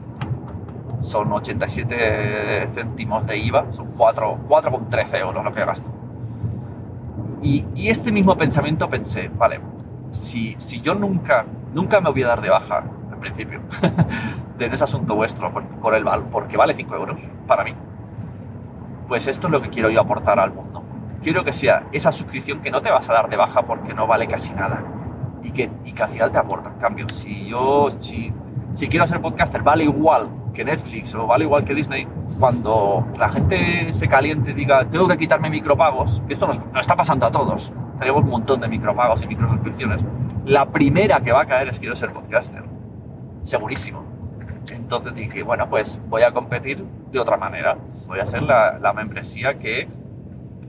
son 1.02 1.32
87 1.32 2.68
céntimos 2.70 3.26
de 3.26 3.38
IVA, 3.38 3.72
son 3.74 3.94
4,13 3.94 5.20
euros 5.20 5.44
lo 5.44 5.54
que 5.54 5.66
gasto. 5.66 5.90
Y, 7.42 7.66
y 7.76 7.90
este 7.90 8.12
mismo 8.12 8.38
pensamiento 8.38 8.90
pensé, 8.90 9.30
vale, 9.30 9.60
si, 10.12 10.56
si 10.58 10.82
yo 10.82 10.96
nunca, 10.96 11.46
nunca 11.74 12.02
me 12.02 12.10
voy 12.12 12.24
a 12.24 12.28
dar 12.28 12.42
de 12.42 12.50
baja, 12.50 12.84
en 13.12 13.20
principio, 13.20 13.62
de 14.58 14.66
ese 14.66 14.84
asunto 14.84 15.16
vuestro, 15.16 15.52
por, 15.54 15.96
el 15.96 16.04
val, 16.04 16.26
porque 16.32 16.58
vale 16.58 16.74
5 16.74 16.96
euros 16.96 17.20
para 17.46 17.64
mí, 17.64 17.74
pues 19.08 19.28
esto 19.28 19.48
es 19.48 19.52
lo 19.52 19.62
que 19.62 19.70
quiero 19.70 19.90
yo 19.90 20.02
aportar 20.02 20.40
al 20.40 20.54
mundo. 20.54 20.84
Quiero 21.22 21.44
que 21.44 21.52
sea 21.52 21.88
esa 21.92 22.12
suscripción 22.12 22.62
que 22.62 22.72
no 22.72 22.82
te 22.82 22.92
vas 22.92 23.10
a 23.10 23.14
dar 23.14 23.30
de 23.30 23.38
baja 23.38 23.64
porque 23.64 23.94
no 23.94 24.06
vale 24.06 24.28
casi 24.28 24.54
nada 24.54 24.84
y 25.44 25.52
que, 25.52 25.72
y 25.84 25.94
que 25.94 26.04
al 26.04 26.10
final 26.10 26.32
te 26.32 26.38
aporta. 26.38 26.76
En 26.88 27.10
si 27.10 27.48
yo, 27.48 27.90
si, 27.90 28.32
si 28.74 28.88
quiero 28.88 29.08
ser 29.08 29.22
podcaster, 29.22 29.64
vale 29.64 29.84
igual 29.86 30.30
que 30.58 30.66
Netflix 30.66 31.14
o 31.14 31.28
vale 31.28 31.44
igual 31.44 31.64
que 31.64 31.76
Disney, 31.76 32.08
cuando 32.40 33.06
la 33.16 33.30
gente 33.30 33.94
se 33.94 34.08
caliente 34.08 34.52
y 34.52 34.54
diga, 34.54 34.90
tengo 34.90 35.08
que 35.08 35.16
quitarme 35.16 35.52
micropagos, 35.52 36.24
que 36.26 36.34
esto 36.34 36.48
nos, 36.48 36.60
está 36.80 36.96
pasando 36.96 37.28
a 37.28 37.32
todos, 37.32 37.72
tenemos 38.00 38.24
un 38.24 38.32
montón 38.32 38.60
de 38.62 38.68
micropagos 38.68 39.22
y 39.22 39.28
microsuscripciones, 39.28 40.02
la 40.46 40.72
primera 40.72 41.20
que 41.20 41.32
va 41.32 41.42
a 41.42 41.46
caer 41.46 41.68
es 41.68 41.80
quiero 41.80 41.96
ser 41.96 42.12
podcaster. 42.12 42.64
Segurísimo. 43.44 44.04
Entonces 44.72 45.14
dije, 45.14 45.44
bueno, 45.44 45.70
pues 45.70 46.02
voy 46.10 46.24
a 46.24 46.32
competir 46.32 46.84
de 47.12 47.20
otra 47.20 47.38
manera. 47.38 47.78
Voy 48.08 48.20
a 48.20 48.26
ser 48.26 48.44
la, 48.44 48.80
la 48.80 48.94
membresía 48.94 49.60
que, 49.60 49.88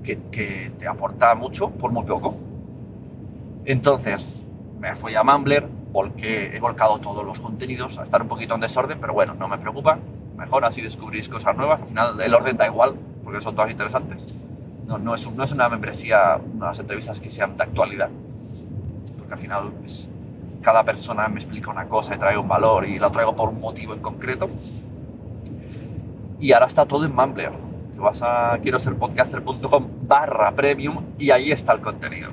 que, 0.05 0.19
que 0.31 0.71
te 0.79 0.87
aporta 0.87 1.35
mucho 1.35 1.71
por 1.71 1.91
muy 1.93 2.05
poco. 2.05 2.37
Entonces, 3.65 4.47
me 4.79 4.95
fui 4.95 5.15
a 5.15 5.23
Mumbler, 5.23 5.69
volqué, 5.93 6.57
he 6.57 6.61
volcado 6.61 6.99
todos 6.99 7.25
los 7.25 7.39
contenidos, 7.41 7.99
a 7.99 8.03
estar 8.03 8.21
un 8.23 8.29
poquito 8.29 8.55
en 8.55 8.61
desorden, 8.61 8.99
pero 9.01 9.13
bueno, 9.15 9.35
no 9.39 9.49
me 9.49 9.59
preocupa. 9.59 9.99
Mejor 10.37 10.65
así 10.65 10.81
descubrís 10.83 11.29
cosas 11.29 11.57
nuevas. 11.57 11.81
Al 11.83 11.89
final 11.89 12.21
el 12.21 12.35
orden 12.35 12.57
da 12.57 12.67
igual, 12.67 12.95
porque 13.25 13.41
son 13.41 13.55
todas 13.55 13.71
interesantes. 13.71 14.37
No, 14.87 15.15
es, 15.15 15.27
un- 15.27 15.37
no 15.37 15.45
es 15.45 15.53
una 15.53 15.69
membresía, 15.69 16.39
unas 16.55 16.79
entrevistas 16.79 17.21
que 17.21 17.29
sean 17.31 17.57
de 17.57 17.63
actualidad, 17.65 18.09
porque 19.19 19.35
al 19.35 19.39
final 19.41 19.73
es- 19.85 20.09
cada 20.63 20.85
persona 20.85 21.29
me 21.29 21.37
explica 21.37 21.71
una 21.71 21.87
cosa 21.89 22.15
y 22.15 22.19
trae 22.19 22.37
un 22.39 22.49
valor 22.49 22.87
y 22.87 22.99
lo 22.99 23.11
traigo 23.13 23.35
por 23.37 23.49
un 23.51 23.61
motivo 23.61 23.93
en 23.95 24.01
concreto. 24.01 24.47
Y 26.41 26.53
ahora 26.53 26.67
está 26.67 26.87
todo 26.87 27.05
en 27.05 27.15
Mumbler. 27.15 27.53
Te 27.93 27.99
vas 28.01 28.23
a 28.23 28.59
quiero 28.63 28.79
ser 28.79 28.95
podcaster.com 28.95 29.87
barra 30.07 30.53
premium 30.53 31.03
y 31.19 31.31
ahí 31.31 31.51
está 31.51 31.73
el 31.73 31.81
contenido. 31.81 32.31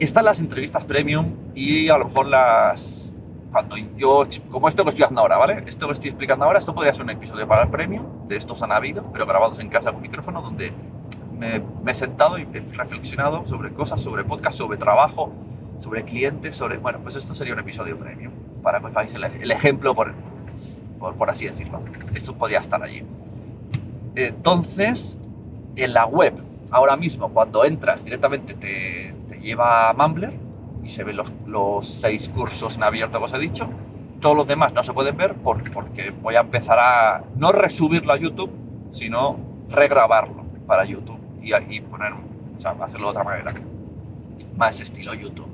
Están 0.00 0.24
las 0.24 0.40
entrevistas 0.40 0.86
premium 0.86 1.34
y 1.54 1.90
a 1.90 1.98
lo 1.98 2.06
mejor 2.06 2.26
las... 2.26 3.14
Cuando 3.52 3.76
yo, 3.76 4.26
como 4.50 4.66
esto 4.66 4.82
que 4.82 4.88
estoy 4.88 5.04
haciendo 5.04 5.20
ahora, 5.20 5.36
¿vale? 5.36 5.62
Esto 5.66 5.86
que 5.86 5.92
estoy 5.92 6.08
explicando 6.08 6.46
ahora, 6.46 6.58
esto 6.58 6.74
podría 6.74 6.94
ser 6.94 7.02
un 7.02 7.10
episodio 7.10 7.46
para 7.46 7.64
el 7.64 7.68
premium, 7.68 8.26
de 8.26 8.36
estos 8.36 8.62
han 8.62 8.72
habido, 8.72 9.02
pero 9.12 9.26
grabados 9.26 9.58
en 9.58 9.68
casa 9.68 9.92
con 9.92 10.00
micrófono, 10.00 10.40
donde 10.40 10.72
me, 11.36 11.62
he 11.86 11.94
sentado 11.94 12.38
y 12.38 12.42
he 12.42 12.60
reflexionado 12.60 13.44
sobre 13.44 13.74
cosas, 13.74 14.00
sobre 14.00 14.24
podcast, 14.24 14.56
sobre 14.56 14.78
trabajo, 14.78 15.34
sobre 15.76 16.04
clientes, 16.04 16.56
sobre... 16.56 16.78
Bueno, 16.78 17.00
pues 17.02 17.16
esto 17.16 17.34
sería 17.34 17.52
un 17.52 17.60
episodio 17.60 17.98
premium, 17.98 18.32
para 18.62 18.80
que 18.80 18.86
veáis 18.86 19.12
el, 19.12 19.50
ejemplo, 19.50 19.94
por, 19.94 20.14
por, 20.98 21.14
por 21.14 21.28
así 21.28 21.46
decirlo. 21.46 21.82
Esto 22.14 22.34
podría 22.36 22.60
estar 22.60 22.82
allí. 22.82 23.04
Entonces, 24.14 25.20
en 25.76 25.92
la 25.92 26.06
web, 26.06 26.40
ahora 26.70 26.96
mismo, 26.96 27.28
cuando 27.28 27.64
entras 27.64 28.04
directamente 28.04 28.54
te, 28.54 29.14
te 29.19 29.19
lleva 29.40 29.88
a 29.90 29.92
Mumbler 29.94 30.32
y 30.84 30.88
se 30.88 31.04
ven 31.04 31.18
los, 31.46 31.88
seis 31.88 32.28
cursos 32.28 32.76
en 32.76 32.82
abierto 32.84 33.18
que 33.18 33.24
os 33.24 33.32
he 33.34 33.38
dicho. 33.38 33.68
Todos 34.20 34.36
los 34.36 34.46
demás 34.46 34.72
no 34.72 34.82
se 34.82 34.92
pueden 34.92 35.16
ver 35.16 35.34
por- 35.34 35.70
porque 35.72 36.10
voy 36.10 36.36
a 36.36 36.40
empezar 36.40 36.78
a 36.78 37.24
no 37.36 37.52
resubirlo 37.52 38.12
a 38.12 38.18
YouTube, 38.18 38.50
sino 38.90 39.36
regrabarlo 39.70 40.44
para 40.66 40.84
YouTube 40.84 41.18
y, 41.42 41.54
y 41.54 41.80
poner, 41.80 42.12
o 42.12 42.60
sea, 42.60 42.72
hacerlo 42.80 43.08
de 43.08 43.10
otra 43.10 43.24
manera, 43.24 43.52
más 44.56 44.80
estilo 44.80 45.14
YouTube. 45.14 45.48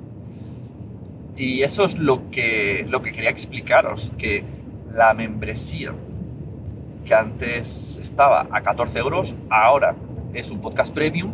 Y 1.36 1.62
eso 1.62 1.84
es 1.84 1.98
lo 1.98 2.30
que, 2.30 2.86
lo 2.88 3.02
que 3.02 3.12
quería 3.12 3.30
explicaros, 3.30 4.12
que 4.18 4.42
la 4.92 5.12
membresía 5.14 5.92
que 7.04 7.14
antes 7.14 7.98
estaba 7.98 8.48
a 8.50 8.62
14 8.62 8.98
euros, 8.98 9.36
ahora 9.50 9.94
es 10.34 10.50
un 10.50 10.60
podcast 10.60 10.92
premium 10.94 11.32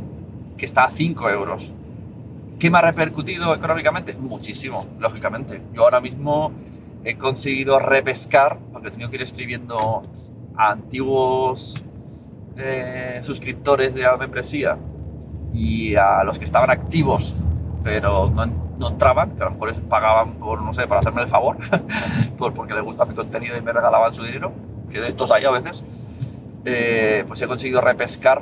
que 0.58 0.64
está 0.66 0.84
a 0.84 0.90
5 0.90 1.30
euros. 1.30 1.72
¿Qué 2.62 2.70
me 2.70 2.78
ha 2.78 2.82
repercutido 2.82 3.52
económicamente? 3.52 4.14
Muchísimo, 4.14 4.86
lógicamente. 5.00 5.60
Yo 5.74 5.82
ahora 5.82 6.00
mismo 6.00 6.52
he 7.02 7.16
conseguido 7.16 7.80
repescar, 7.80 8.56
porque 8.72 8.86
he 8.86 8.90
tenido 8.92 9.10
que 9.10 9.16
ir 9.16 9.22
escribiendo 9.22 10.02
a 10.56 10.70
antiguos 10.70 11.82
eh, 12.56 13.18
suscriptores 13.24 13.94
de 13.94 14.02
la 14.02 14.16
membresía 14.16 14.78
y 15.52 15.96
a 15.96 16.22
los 16.22 16.38
que 16.38 16.44
estaban 16.44 16.70
activos, 16.70 17.34
pero 17.82 18.30
no, 18.30 18.46
no 18.46 18.90
entraban, 18.90 19.32
que 19.32 19.42
a 19.42 19.46
lo 19.46 19.50
mejor 19.54 19.74
pagaban 19.88 20.34
por, 20.34 20.62
no 20.62 20.72
sé, 20.72 20.86
para 20.86 21.00
hacerme 21.00 21.22
el 21.22 21.28
favor, 21.28 21.56
por, 22.38 22.54
porque 22.54 22.74
les 22.74 22.84
gusta 22.84 23.06
mi 23.06 23.14
contenido 23.14 23.56
y 23.56 23.60
me 23.60 23.72
regalaban 23.72 24.14
su 24.14 24.22
dinero, 24.22 24.52
que 24.88 25.00
de 25.00 25.08
estos 25.08 25.32
hay 25.32 25.44
a 25.46 25.50
veces, 25.50 25.82
eh, 26.64 27.24
pues 27.26 27.42
he 27.42 27.48
conseguido 27.48 27.80
repescar 27.80 28.40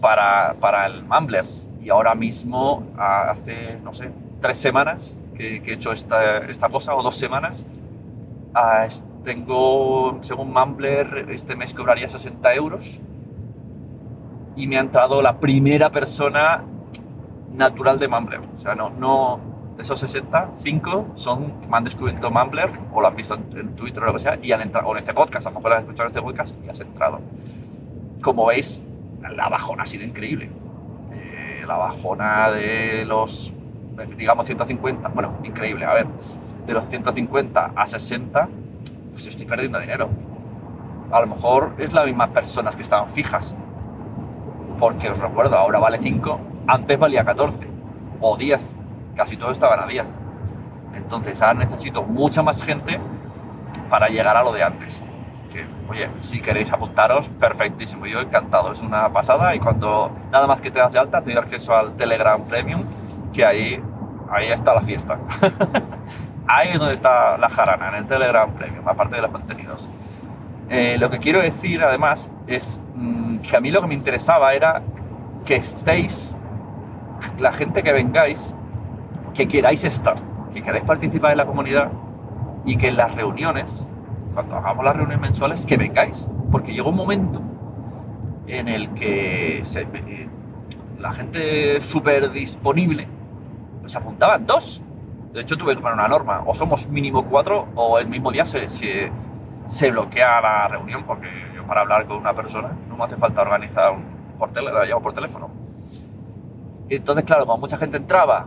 para, 0.00 0.56
para 0.60 0.86
el 0.86 1.04
Mumbler. 1.04 1.44
Y 1.84 1.90
ahora 1.90 2.14
mismo, 2.14 2.82
hace, 2.96 3.78
no 3.84 3.92
sé, 3.92 4.10
tres 4.40 4.56
semanas 4.56 5.20
que, 5.34 5.60
que 5.60 5.72
he 5.72 5.74
hecho 5.74 5.92
esta, 5.92 6.38
esta 6.38 6.70
cosa, 6.70 6.96
o 6.96 7.02
dos 7.02 7.14
semanas, 7.14 7.66
ah, 8.54 8.88
tengo, 9.22 10.18
según 10.22 10.50
Mumbler, 10.50 11.26
este 11.28 11.56
mes 11.56 11.74
cobraría 11.74 12.08
60 12.08 12.54
euros. 12.54 13.02
Y 14.56 14.66
me 14.66 14.78
ha 14.78 14.80
entrado 14.80 15.20
la 15.20 15.40
primera 15.40 15.90
persona 15.90 16.64
natural 17.52 17.98
de 17.98 18.08
Mumbler. 18.08 18.40
O 18.56 18.58
sea, 18.58 18.74
no, 18.74 18.88
no 18.88 19.40
de 19.76 19.82
esos 19.82 20.00
60, 20.00 20.52
5 20.54 21.06
son 21.16 21.60
que 21.60 21.66
me 21.66 21.76
han 21.76 21.84
descubierto 21.84 22.30
Mumbler 22.30 22.70
o 22.94 23.02
lo 23.02 23.08
han 23.08 23.16
visto 23.16 23.34
en, 23.34 23.58
en 23.58 23.74
Twitter 23.74 24.04
o 24.04 24.06
lo 24.06 24.12
que 24.14 24.20
sea 24.20 24.38
y 24.40 24.52
han 24.52 24.62
entrado, 24.62 24.88
o 24.88 24.92
en 24.92 24.98
este 24.98 25.12
podcast, 25.12 25.48
a 25.48 25.50
lo 25.50 25.56
mejor 25.56 25.74
has 25.74 25.80
escuchado 25.80 26.06
este 26.06 26.22
podcast 26.22 26.56
y 26.64 26.68
has 26.70 26.80
entrado. 26.80 27.20
Como 28.22 28.46
veis, 28.46 28.82
la 29.20 29.50
bajona 29.50 29.82
ha 29.82 29.86
sido 29.86 30.04
increíble. 30.04 30.50
La 31.66 31.76
bajona 31.76 32.50
de 32.50 33.04
los, 33.04 33.54
digamos, 34.16 34.46
150, 34.46 35.08
bueno, 35.08 35.38
increíble, 35.44 35.84
a 35.84 35.94
ver, 35.94 36.06
de 36.66 36.72
los 36.72 36.86
150 36.88 37.72
a 37.74 37.86
60, 37.86 38.48
pues 39.12 39.26
estoy 39.26 39.46
perdiendo 39.46 39.78
dinero. 39.78 40.08
A 41.10 41.20
lo 41.20 41.26
mejor 41.28 41.74
es 41.78 41.92
las 41.92 42.06
mismas 42.06 42.30
personas 42.30 42.76
que 42.76 42.82
estaban 42.82 43.08
fijas. 43.08 43.54
Porque 44.78 45.08
os 45.08 45.18
recuerdo, 45.18 45.56
ahora 45.56 45.78
vale 45.78 45.98
5, 45.98 46.40
antes 46.66 46.98
valía 46.98 47.24
14 47.24 47.68
o 48.20 48.36
10, 48.36 48.76
casi 49.14 49.36
todos 49.36 49.52
estaban 49.52 49.80
a 49.80 49.86
10. 49.86 50.08
Entonces 50.94 51.40
ahora 51.42 51.60
necesito 51.60 52.02
mucha 52.02 52.42
más 52.42 52.64
gente 52.64 52.98
para 53.88 54.08
llegar 54.08 54.36
a 54.36 54.42
lo 54.42 54.52
de 54.52 54.62
antes. 54.62 55.02
Que, 55.54 55.64
oye, 55.88 56.10
si 56.18 56.40
queréis 56.40 56.72
apuntaros, 56.72 57.28
perfectísimo, 57.28 58.06
yo 58.06 58.20
encantado, 58.20 58.72
es 58.72 58.82
una 58.82 59.12
pasada 59.12 59.54
y 59.54 59.60
cuando 59.60 60.10
nada 60.32 60.48
más 60.48 60.60
que 60.60 60.72
te 60.72 60.80
das 60.80 60.92
de 60.92 60.98
alta 60.98 61.22
te 61.22 61.30
doy 61.30 61.38
acceso 61.38 61.72
al 61.72 61.94
Telegram 61.94 62.42
Premium, 62.42 62.82
que 63.32 63.44
ahí, 63.44 63.80
ahí 64.32 64.50
está 64.50 64.74
la 64.74 64.80
fiesta. 64.80 65.20
ahí 66.48 66.70
es 66.72 66.80
donde 66.80 66.94
está 66.94 67.38
la 67.38 67.48
jarana, 67.48 67.90
en 67.90 67.94
el 67.94 68.06
Telegram 68.08 68.50
Premium, 68.52 68.88
aparte 68.88 69.14
de 69.14 69.22
los 69.22 69.30
contenidos. 69.30 69.88
Eh, 70.70 70.96
lo 70.98 71.08
que 71.08 71.18
quiero 71.20 71.40
decir 71.40 71.84
además 71.84 72.32
es 72.48 72.82
mm, 72.96 73.36
que 73.38 73.56
a 73.56 73.60
mí 73.60 73.70
lo 73.70 73.80
que 73.80 73.86
me 73.86 73.94
interesaba 73.94 74.54
era 74.54 74.82
que 75.46 75.54
estéis, 75.54 76.36
la 77.38 77.52
gente 77.52 77.84
que 77.84 77.92
vengáis, 77.92 78.52
que 79.34 79.46
queráis 79.46 79.84
estar, 79.84 80.16
que 80.52 80.62
queráis 80.62 80.84
participar 80.84 81.30
en 81.30 81.38
la 81.38 81.46
comunidad 81.46 81.92
y 82.64 82.76
que 82.76 82.88
en 82.88 82.96
las 82.96 83.14
reuniones, 83.14 83.88
cuando 84.34 84.56
hagamos 84.56 84.84
las 84.84 84.96
reuniones 84.96 85.20
mensuales, 85.20 85.66
que 85.66 85.76
vengáis. 85.76 86.28
Porque 86.50 86.72
llegó 86.72 86.90
un 86.90 86.96
momento 86.96 87.40
en 88.46 88.68
el 88.68 88.90
que 88.94 89.60
se- 89.64 89.82
eh, 89.82 90.28
la 90.98 91.12
gente 91.12 91.80
súper 91.80 92.30
disponible 92.30 93.08
pues 93.80 93.96
apuntaban 93.96 94.46
dos. 94.46 94.82
De 95.32 95.40
hecho, 95.42 95.56
tuve 95.56 95.74
que 95.76 95.82
poner 95.82 95.94
una 95.94 96.08
norma. 96.08 96.42
O 96.46 96.54
somos 96.54 96.88
mínimo 96.88 97.24
cuatro 97.24 97.68
o 97.74 97.98
el 97.98 98.08
mismo 98.08 98.32
día 98.32 98.44
se, 98.46 98.68
se, 98.68 99.10
se 99.68 99.90
bloquea 99.90 100.40
la 100.40 100.68
reunión 100.68 101.04
porque 101.04 101.28
yo 101.56 101.66
para 101.66 101.82
hablar 101.82 102.06
con 102.06 102.18
una 102.18 102.34
persona 102.34 102.70
no 102.88 102.96
me 102.96 103.04
hace 103.04 103.16
falta 103.16 103.42
organizar 103.42 103.92
un, 103.94 104.04
por, 104.38 104.52
tele, 104.52 104.72
la 104.72 104.84
llamo 104.86 105.02
por 105.02 105.14
teléfono. 105.14 105.50
Entonces, 106.88 107.24
claro, 107.24 107.46
cuando 107.46 107.62
mucha 107.62 107.78
gente 107.78 107.96
entraba 107.96 108.46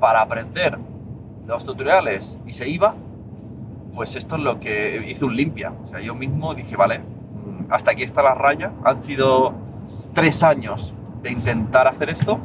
para 0.00 0.22
aprender 0.22 0.78
los 1.46 1.64
tutoriales 1.64 2.38
y 2.46 2.52
se 2.52 2.68
iba, 2.68 2.94
pues 3.98 4.14
esto 4.14 4.36
es 4.36 4.42
lo 4.42 4.60
que 4.60 5.04
hizo 5.08 5.26
un 5.26 5.34
limpia. 5.34 5.72
O 5.82 5.84
sea, 5.84 5.98
yo 5.98 6.14
mismo 6.14 6.54
dije, 6.54 6.76
vale, 6.76 7.00
mm, 7.00 7.72
hasta 7.72 7.90
aquí 7.90 8.04
está 8.04 8.22
la 8.22 8.32
raya. 8.32 8.70
Han 8.84 9.02
sido 9.02 9.52
tres 10.14 10.44
años 10.44 10.94
de 11.20 11.32
intentar 11.32 11.88
hacer 11.88 12.08
esto. 12.08 12.38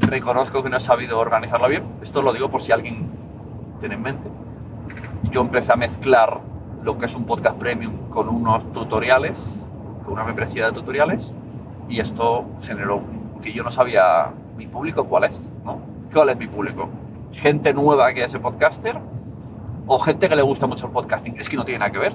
Reconozco 0.00 0.60
que 0.64 0.70
no 0.70 0.76
he 0.76 0.80
sabido 0.80 1.20
organizarlo 1.20 1.68
bien. 1.68 1.84
Esto 2.02 2.20
lo 2.20 2.32
digo 2.32 2.50
por 2.50 2.62
si 2.62 2.72
alguien 2.72 3.08
tiene 3.78 3.94
en 3.94 4.02
mente. 4.02 4.28
Yo 5.30 5.42
empecé 5.42 5.72
a 5.72 5.76
mezclar 5.76 6.40
lo 6.82 6.98
que 6.98 7.06
es 7.06 7.14
un 7.14 7.26
podcast 7.26 7.56
premium 7.58 8.08
con 8.08 8.28
unos 8.28 8.72
tutoriales, 8.72 9.68
con 10.02 10.14
una 10.14 10.24
membresía 10.24 10.66
de 10.66 10.72
tutoriales, 10.72 11.32
y 11.88 12.00
esto 12.00 12.44
generó 12.60 13.02
que 13.40 13.52
yo 13.52 13.62
no 13.62 13.70
sabía 13.70 14.32
mi 14.56 14.66
público 14.66 15.04
cuál 15.04 15.22
es, 15.24 15.52
¿no? 15.64 15.78
¿Cuál 16.12 16.30
es 16.30 16.38
mi 16.38 16.48
público? 16.48 16.88
Gente 17.30 17.72
nueva 17.72 18.12
que 18.14 18.24
es 18.24 18.34
el 18.34 18.40
podcaster 18.40 19.00
o 19.88 19.98
gente 19.98 20.28
que 20.28 20.36
le 20.36 20.42
gusta 20.42 20.66
mucho 20.66 20.86
el 20.86 20.92
podcasting. 20.92 21.36
Es 21.38 21.48
que 21.48 21.56
no 21.56 21.64
tiene 21.64 21.80
nada 21.80 21.90
que 21.90 21.98
ver. 21.98 22.14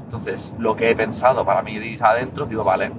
Entonces, 0.00 0.54
lo 0.58 0.74
que 0.74 0.90
he 0.90 0.96
pensado 0.96 1.44
para 1.44 1.62
mí 1.62 1.78
de 1.78 1.98
adentro, 2.00 2.46
digo, 2.46 2.64
vale, 2.64 2.90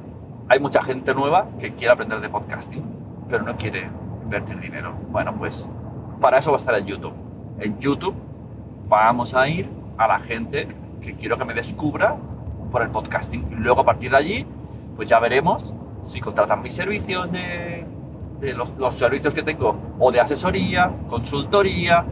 hay 0.48 0.60
mucha 0.60 0.84
gente 0.84 1.14
nueva 1.16 1.48
que 1.60 1.74
quiere 1.74 1.92
aprender 1.92 2.22
de 2.22 2.30
podcasting, 2.30 2.84
pero 3.28 3.44
no 3.44 3.58
quiere 3.58 3.90
invertir 4.24 4.60
dinero. 4.60 4.94
Bueno, 5.10 5.36
pues 5.36 5.68
para 6.22 6.38
eso 6.38 6.52
va 6.52 6.58
a 6.58 6.60
estar 6.60 6.76
en 6.76 6.86
YouTube. 6.86 7.14
En 7.60 7.80
YouTube 7.80 8.14
vamos 8.88 9.34
a 9.34 9.48
ir 9.50 9.70
a 9.98 10.08
la 10.08 10.20
gente 10.20 10.68
que 11.02 11.16
quiero 11.16 11.38
que 11.38 11.46
me 11.46 11.56
descubra 11.56 12.16
por 12.72 12.84
el 12.84 12.90
podcasting. 12.90 13.48
Y 13.52 13.56
luego 13.56 13.82
a 13.82 13.86
partir 13.86 14.12
de 14.12 14.18
allí, 14.18 14.46
pues 14.96 15.10
ya 15.10 15.20
veremos 15.20 15.74
si 16.04 16.22
contratan 16.22 16.62
mis 16.62 16.74
servicios 16.74 17.32
de, 17.32 17.86
de 18.40 18.54
los, 18.54 18.72
los 18.78 18.94
servicios 18.94 19.34
que 19.34 19.42
tengo, 19.42 19.76
o 19.98 20.12
de 20.12 20.20
asesoría, 20.20 20.92
consultoría, 21.10 22.06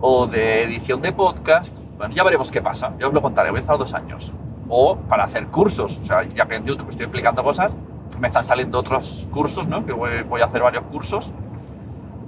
o 0.00 0.26
de 0.26 0.62
edición 0.64 1.02
de 1.02 1.12
podcast. 1.12 1.78
Bueno, 1.98 2.14
ya 2.14 2.22
veremos 2.24 2.50
qué 2.50 2.62
pasa. 2.62 2.94
Ya 2.98 3.08
os 3.08 3.14
lo 3.14 3.22
contaré. 3.22 3.50
Voy 3.50 3.58
a 3.58 3.60
estar 3.60 3.78
dos 3.78 3.94
años. 3.94 4.32
O 4.68 4.96
para 4.96 5.24
hacer 5.24 5.48
cursos. 5.48 5.98
O 6.00 6.04
sea, 6.04 6.22
ya 6.28 6.46
que 6.46 6.56
en 6.56 6.64
YouTube 6.64 6.88
estoy 6.90 7.04
explicando 7.06 7.42
cosas, 7.44 7.76
me 8.18 8.28
están 8.28 8.44
saliendo 8.44 8.78
otros 8.78 9.28
cursos, 9.32 9.66
¿no? 9.66 9.84
Que 9.84 9.92
voy, 9.92 10.22
voy 10.28 10.40
a 10.40 10.44
hacer 10.46 10.62
varios 10.62 10.84
cursos, 10.84 11.32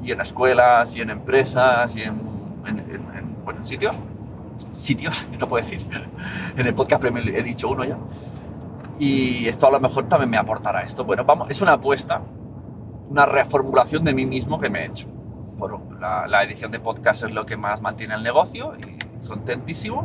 y 0.02 0.10
en 0.12 0.20
escuelas, 0.20 0.96
y 0.96 1.00
en 1.02 1.10
empresas, 1.10 1.94
y 1.96 2.02
en, 2.02 2.20
en, 2.66 2.78
en- 2.78 2.90
en, 3.16 3.44
bueno, 3.44 3.60
en 3.60 3.66
sitios. 3.66 3.96
Sitios, 4.74 5.28
no 5.40 5.48
puedo 5.48 5.64
decir. 5.64 5.86
En 6.56 6.66
el 6.66 6.74
podcast 6.74 7.00
Premium 7.00 7.26
he 7.34 7.42
dicho 7.42 7.68
uno 7.68 7.84
ya. 7.84 7.96
Y 8.98 9.46
esto 9.48 9.66
a 9.66 9.70
lo 9.70 9.80
mejor 9.80 10.08
también 10.08 10.30
me 10.30 10.36
aportará 10.36 10.82
esto. 10.82 11.04
Bueno, 11.04 11.24
vamos, 11.24 11.48
es 11.50 11.60
una 11.62 11.72
apuesta, 11.72 12.22
una 13.08 13.26
reformulación 13.26 14.04
de 14.04 14.14
mí 14.14 14.26
mismo 14.26 14.60
que 14.60 14.70
me 14.70 14.80
he 14.82 14.86
hecho. 14.86 15.08
La, 16.00 16.42
edición 16.42 16.72
de 16.72 16.80
podcast 16.80 17.22
es 17.22 17.30
lo 17.30 17.46
que 17.46 17.56
más 17.56 17.80
mantiene 17.80 18.14
el 18.14 18.24
negocio 18.24 18.74
y 18.76 18.98
contentísimo, 19.28 20.02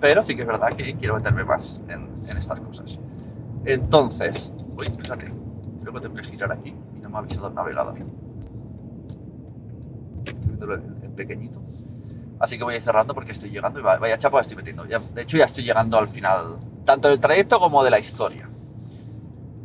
pero 0.00 0.22
sí 0.24 0.34
que 0.34 0.42
es 0.42 0.48
verdad 0.48 0.72
que 0.72 0.96
quiero 0.96 1.14
meterme 1.14 1.44
más 1.44 1.80
en, 1.88 2.08
estas 2.36 2.60
cosas. 2.60 2.98
Entonces, 3.64 4.52
uy, 4.76 4.86
fíjate, 4.86 5.26
creo 5.80 5.92
que 5.92 6.00
tengo 6.00 6.16
que 6.16 6.24
girar 6.24 6.50
aquí 6.50 6.74
y 6.96 6.98
no 6.98 7.08
me 7.08 7.16
ha 7.16 7.18
avisado 7.20 7.46
el 7.46 7.54
navegador. 7.54 7.94
Estoy 10.24 10.40
viéndolo 10.46 10.74
en, 10.74 11.14
pequeñito. 11.14 11.62
Así 12.40 12.58
que 12.58 12.64
voy 12.64 12.74
a 12.74 12.76
ir 12.78 12.82
cerrando 12.82 13.14
porque 13.14 13.30
estoy 13.30 13.50
llegando 13.50 13.78
y 13.78 13.82
va- 13.82 13.98
vaya 13.98 14.18
chapa 14.18 14.40
estoy 14.40 14.56
metiendo. 14.56 14.86
Ya- 14.86 14.98
de 14.98 15.22
hecho, 15.22 15.36
ya 15.36 15.44
estoy 15.44 15.62
llegando 15.62 15.98
al 15.98 16.08
final, 16.08 16.58
tanto 16.84 17.08
del 17.08 17.20
trayecto 17.20 17.60
como 17.60 17.84
de 17.84 17.90
la 17.90 18.00
historia. 18.00 18.48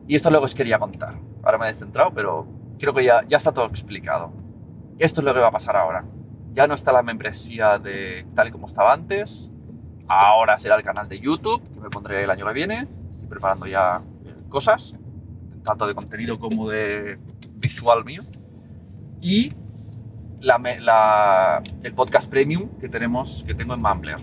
Y 0.08 0.14
esto 0.14 0.30
que 0.30 0.38
os 0.38 0.54
quería 0.54 0.78
contar. 0.78 1.16
Ahora 1.42 1.58
me 1.58 1.66
he 1.66 1.68
descentrado, 1.70 2.12
pero 2.14 2.46
creo 2.78 2.94
que 2.94 3.04
ya 3.06 3.24
está 3.32 3.52
todo 3.52 3.66
explicado. 3.66 4.45
Esto 4.98 5.22
es 5.22 5.26
lo 5.26 5.34
que 5.34 5.40
va 5.40 5.48
a 5.48 5.52
pasar 5.52 5.76
ahora. 5.76 6.06
Ya 6.54 6.68
no 6.68 6.74
está 6.74 6.94
la 6.94 7.04
membresía 7.04 7.80
de 7.80 8.26
tal 8.34 8.48
y 8.48 8.52
como 8.52 8.68
estaba 8.68 8.94
antes. 8.94 9.52
Ahora 10.08 10.58
será 10.58 10.76
el 10.76 10.84
canal 10.84 11.10
de 11.10 11.20
YouTube, 11.20 11.62
que 11.74 11.80
me 11.80 11.90
pondré 11.90 12.24
el 12.24 12.30
año 12.30 12.46
que 12.46 12.54
viene. 12.54 12.88
Estoy 13.12 13.28
preparando 13.28 13.66
ya 13.66 14.02
eh, 14.26 14.36
cosas, 14.50 14.94
tanto 15.64 15.88
de 15.88 15.96
contenido 15.96 16.40
como 16.40 16.70
de 16.70 17.20
visual 17.56 18.06
mío. 18.06 18.22
Y 19.22 19.54
la 20.40 21.62
el 21.84 21.94
podcast 21.94 22.30
premium 22.30 22.70
que 22.80 22.88
tenemos, 22.88 23.44
que 23.46 23.54
tengo 23.54 23.74
en 23.74 23.82
Mumbler. 23.82 24.18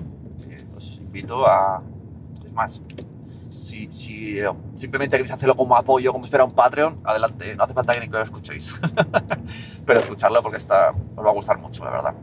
Os 0.74 0.98
invito 0.98 1.46
a. 1.46 1.82
Es 2.44 2.52
más, 2.52 2.82
si, 3.52 3.90
si 3.90 4.38
eh, 4.40 4.50
simplemente 4.76 5.16
queréis 5.16 5.32
hacerlo 5.32 5.56
como 5.56 5.76
apoyo, 5.76 6.12
como 6.12 6.24
si 6.24 6.30
fuera 6.30 6.44
un 6.44 6.52
Patreon, 6.52 7.00
adelante, 7.04 7.54
no 7.54 7.64
hace 7.64 7.74
falta 7.74 7.94
que 7.94 8.00
ni 8.00 8.06
que 8.06 8.12
lo 8.12 8.22
escuchéis. 8.22 8.80
Pero 9.86 10.00
escucharlo 10.00 10.42
porque 10.42 10.58
está, 10.58 10.90
os 10.90 11.24
va 11.24 11.30
a 11.30 11.34
gustar 11.34 11.58
mucho, 11.58 11.84
la 11.84 11.90
verdad. 11.90 12.14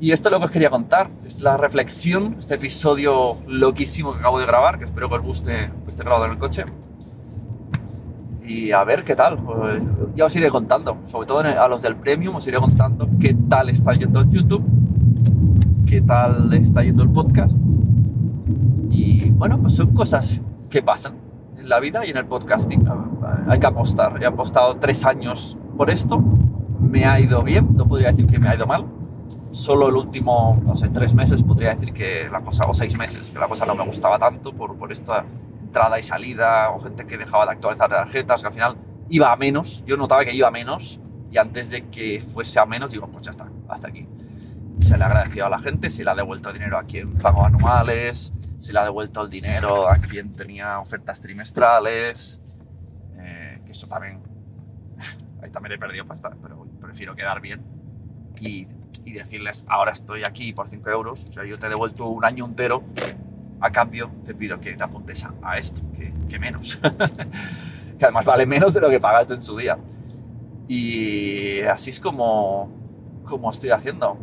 Y 0.00 0.10
esto 0.10 0.28
es 0.28 0.32
lo 0.32 0.40
que 0.40 0.46
os 0.46 0.50
quería 0.50 0.70
contar, 0.70 1.08
es 1.24 1.40
la 1.42 1.56
reflexión, 1.56 2.36
este 2.38 2.56
episodio 2.56 3.36
loquísimo 3.46 4.12
que 4.12 4.18
acabo 4.18 4.40
de 4.40 4.46
grabar, 4.46 4.78
que 4.78 4.86
espero 4.86 5.08
que 5.08 5.14
os 5.14 5.22
guste, 5.22 5.70
que 5.84 5.90
esté 5.90 6.02
grabado 6.02 6.26
en 6.26 6.32
el 6.32 6.38
coche. 6.38 6.64
Y 8.44 8.72
a 8.72 8.82
ver 8.82 9.04
qué 9.04 9.14
tal, 9.14 9.38
pues, 9.38 9.80
ya 10.16 10.24
os 10.24 10.34
iré 10.34 10.50
contando, 10.50 10.98
sobre 11.06 11.28
todo 11.28 11.38
a 11.38 11.68
los 11.68 11.82
del 11.82 11.94
Premium 11.94 12.34
os 12.34 12.46
iré 12.48 12.58
contando 12.58 13.08
qué 13.20 13.36
tal 13.48 13.68
está 13.68 13.94
yendo 13.94 14.20
el 14.20 14.30
YouTube, 14.30 14.64
qué 15.86 16.00
tal 16.00 16.52
está 16.52 16.82
yendo 16.82 17.04
el 17.04 17.10
podcast. 17.10 17.62
Y 18.92 19.30
bueno, 19.30 19.58
pues 19.58 19.74
son 19.74 19.94
cosas 19.94 20.42
que 20.68 20.82
pasan 20.82 21.14
en 21.56 21.68
la 21.68 21.80
vida 21.80 22.04
y 22.04 22.10
en 22.10 22.18
el 22.18 22.26
podcasting. 22.26 22.84
Hay 23.48 23.58
que 23.58 23.66
apostar. 23.66 24.22
He 24.22 24.26
apostado 24.26 24.76
tres 24.76 25.06
años 25.06 25.56
por 25.78 25.88
esto. 25.88 26.22
Me 26.78 27.06
ha 27.06 27.18
ido 27.18 27.42
bien, 27.42 27.74
no 27.74 27.88
podría 27.88 28.08
decir 28.08 28.26
que 28.26 28.38
me 28.38 28.48
ha 28.48 28.54
ido 28.54 28.66
mal. 28.66 28.84
Solo 29.50 29.88
el 29.88 29.96
último, 29.96 30.60
no 30.62 30.74
sé, 30.74 30.90
tres 30.90 31.14
meses 31.14 31.42
podría 31.42 31.70
decir 31.70 31.94
que 31.94 32.28
la 32.30 32.42
cosa, 32.42 32.64
o 32.68 32.74
seis 32.74 32.98
meses, 32.98 33.30
que 33.30 33.38
la 33.38 33.48
cosa 33.48 33.64
no 33.64 33.74
me 33.74 33.84
gustaba 33.84 34.18
tanto 34.18 34.52
por, 34.52 34.76
por 34.76 34.92
esta 34.92 35.24
entrada 35.62 35.98
y 35.98 36.02
salida, 36.02 36.70
o 36.70 36.78
gente 36.78 37.06
que 37.06 37.16
dejaba 37.16 37.46
de 37.46 37.52
actualizar 37.52 37.88
tarjetas, 37.88 38.42
que 38.42 38.48
al 38.48 38.52
final 38.52 38.76
iba 39.08 39.32
a 39.32 39.36
menos. 39.36 39.84
Yo 39.86 39.96
notaba 39.96 40.24
que 40.24 40.34
iba 40.34 40.48
a 40.48 40.50
menos, 40.50 41.00
y 41.30 41.38
antes 41.38 41.70
de 41.70 41.88
que 41.88 42.20
fuese 42.20 42.60
a 42.60 42.66
menos, 42.66 42.92
digo, 42.92 43.06
pues 43.06 43.24
ya 43.24 43.30
está, 43.30 43.48
hasta 43.68 43.88
aquí 43.88 44.06
se 44.80 44.96
le 44.96 45.04
ha 45.04 45.06
agradecido 45.06 45.46
a 45.46 45.50
la 45.50 45.58
gente, 45.58 45.90
se 45.90 46.04
le 46.04 46.10
ha 46.10 46.14
devuelto 46.14 46.52
dinero 46.52 46.78
a 46.78 46.84
quien 46.84 47.14
pagó 47.14 47.44
anuales, 47.44 48.32
se 48.56 48.72
le 48.72 48.78
ha 48.78 48.84
devuelto 48.84 49.22
el 49.22 49.30
dinero 49.30 49.88
a 49.88 49.96
quien 49.96 50.32
tenía 50.32 50.78
ofertas 50.78 51.20
trimestrales, 51.20 52.40
eh, 53.16 53.60
que 53.64 53.72
eso 53.72 53.86
también, 53.86 54.20
ahí 55.42 55.50
también 55.50 55.72
he 55.74 55.78
perdido 55.78 56.06
pasta, 56.06 56.30
pero 56.42 56.66
prefiero 56.80 57.14
quedar 57.14 57.40
bien 57.40 57.60
y, 58.40 58.66
y 59.04 59.12
decirles, 59.12 59.66
ahora 59.68 59.92
estoy 59.92 60.24
aquí 60.24 60.52
por 60.52 60.68
5 60.68 60.90
euros, 60.90 61.26
o 61.26 61.32
sea, 61.32 61.44
yo 61.44 61.58
te 61.58 61.66
he 61.66 61.68
devuelto 61.68 62.06
un 62.08 62.24
año 62.24 62.44
entero, 62.44 62.82
a 63.60 63.70
cambio 63.70 64.10
te 64.24 64.34
pido 64.34 64.58
que 64.58 64.72
te 64.72 64.82
apuntes 64.82 65.24
a, 65.24 65.34
a 65.42 65.58
esto, 65.58 65.80
que, 65.96 66.12
que 66.28 66.38
menos, 66.38 66.78
que 67.98 68.04
además 68.04 68.24
vale 68.24 68.46
menos 68.46 68.74
de 68.74 68.80
lo 68.80 68.90
que 68.90 68.98
pagaste 68.98 69.34
en 69.34 69.42
su 69.42 69.56
día. 69.56 69.78
Y 70.68 71.60
así 71.62 71.90
es 71.90 72.00
como, 72.00 72.70
como 73.24 73.50
estoy 73.50 73.70
haciendo. 73.70 74.16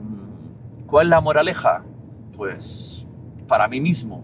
¿Cuál 0.89 1.07
es 1.07 1.09
la 1.11 1.21
moraleja? 1.21 1.83
Pues 2.35 3.07
para 3.47 3.67
mí 3.67 3.79
mismo. 3.79 4.23